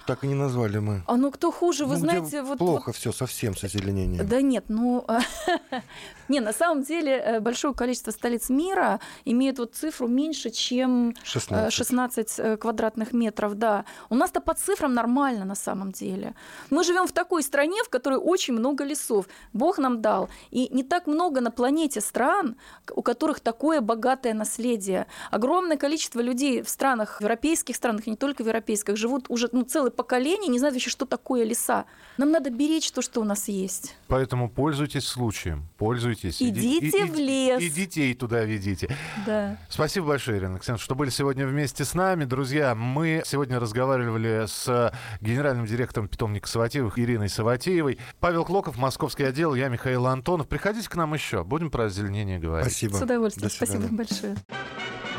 так 0.06 0.24
и 0.24 0.26
не 0.26 0.34
назвали 0.34 0.78
мы. 0.78 1.02
А 1.06 1.16
ну 1.16 1.30
кто 1.30 1.50
хуже, 1.50 1.86
вы 1.86 1.94
Ну, 1.94 2.00
знаете, 2.00 2.42
вот... 2.42 2.58
плохо 2.58 2.92
все 2.92 3.12
совсем 3.12 3.56
с 3.56 3.64
озеленением. 3.64 4.26
Да 4.26 4.40
нет, 4.40 4.64
ну... 4.68 5.06
Не, 6.28 6.40
на 6.40 6.52
самом 6.52 6.82
деле 6.82 7.12
э, 7.12 7.40
большое 7.40 7.74
количество 7.74 8.10
столиц 8.10 8.48
мира 8.48 9.00
имеют 9.26 9.58
вот 9.58 9.74
цифру 9.74 10.08
меньше, 10.08 10.50
чем 10.50 11.10
э, 11.10 11.14
16. 11.22 11.72
16 11.72 12.34
э, 12.38 12.56
квадратных 12.56 13.12
метров, 13.12 13.54
да. 13.54 13.84
У 14.10 14.14
нас-то 14.14 14.40
по 14.40 14.54
цифрам 14.54 14.94
нормально 14.94 15.44
на 15.44 15.54
самом 15.54 15.92
деле. 15.92 16.34
Мы 16.70 16.84
живем 16.84 17.06
в 17.06 17.12
такой 17.12 17.42
стране, 17.42 17.82
в 17.84 17.90
которой 17.90 18.18
очень 18.18 18.54
много 18.54 18.84
лесов. 18.84 19.26
Бог 19.52 19.78
нам 19.78 20.00
дал. 20.00 20.28
И 20.50 20.68
не 20.74 20.82
так 20.82 21.06
много 21.06 21.40
на 21.40 21.50
планете 21.50 22.00
стран, 22.00 22.56
у 22.94 23.02
которых 23.02 23.40
такое 23.40 23.80
богатое 23.80 24.34
наследие. 24.34 25.06
Огромное 25.30 25.76
количество 25.76 26.20
людей 26.20 26.62
в 26.62 26.68
странах, 26.68 27.18
в 27.18 27.20
европейских 27.20 27.76
странах, 27.76 28.06
и 28.06 28.10
не 28.10 28.16
только 28.16 28.42
в 28.42 28.46
европейских, 28.46 28.96
живут 28.96 29.26
уже 29.28 29.48
ну, 29.52 29.62
целый 29.62 29.90
поколение 29.94 30.48
не 30.48 30.58
знает 30.58 30.74
вообще, 30.74 30.90
что 30.90 31.06
такое 31.06 31.44
леса. 31.44 31.86
Нам 32.16 32.30
надо 32.30 32.50
беречь 32.50 32.90
то, 32.92 33.02
что 33.02 33.20
у 33.20 33.24
нас 33.24 33.48
есть. 33.48 33.96
Поэтому 34.08 34.48
пользуйтесь 34.50 35.06
случаем, 35.06 35.66
пользуйтесь. 35.78 36.42
Идите 36.42 36.88
Иди- 36.88 36.98
и- 36.98 37.10
в 37.10 37.14
лес. 37.16 37.62
И 37.62 37.70
детей 37.70 38.14
туда 38.14 38.44
ведите. 38.44 38.94
Да. 39.26 39.58
Спасибо 39.68 40.08
большое, 40.08 40.38
Ирина 40.38 40.54
Александровна, 40.54 40.84
что 40.84 40.94
были 40.94 41.10
сегодня 41.10 41.46
вместе 41.46 41.84
с 41.84 41.94
нами. 41.94 42.24
Друзья, 42.24 42.74
мы 42.74 43.22
сегодня 43.24 43.58
разговаривали 43.58 44.46
с 44.46 44.92
генеральным 45.20 45.66
директором 45.66 46.08
питомника 46.08 46.48
Саватеевых 46.48 46.98
Ириной 46.98 47.28
Саватеевой. 47.28 47.98
Павел 48.20 48.44
Клоков, 48.44 48.76
московский 48.76 49.24
отдел, 49.24 49.54
я 49.54 49.68
Михаил 49.68 50.06
Антонов. 50.06 50.46
Приходите 50.48 50.88
к 50.88 50.94
нам 50.94 51.14
еще, 51.14 51.42
будем 51.44 51.70
про 51.70 51.84
озеленение 51.86 52.38
говорить. 52.38 52.70
Спасибо. 52.70 52.96
С 52.96 53.02
удовольствием. 53.02 53.50
Спасибо 53.50 53.88
большое. 53.90 54.36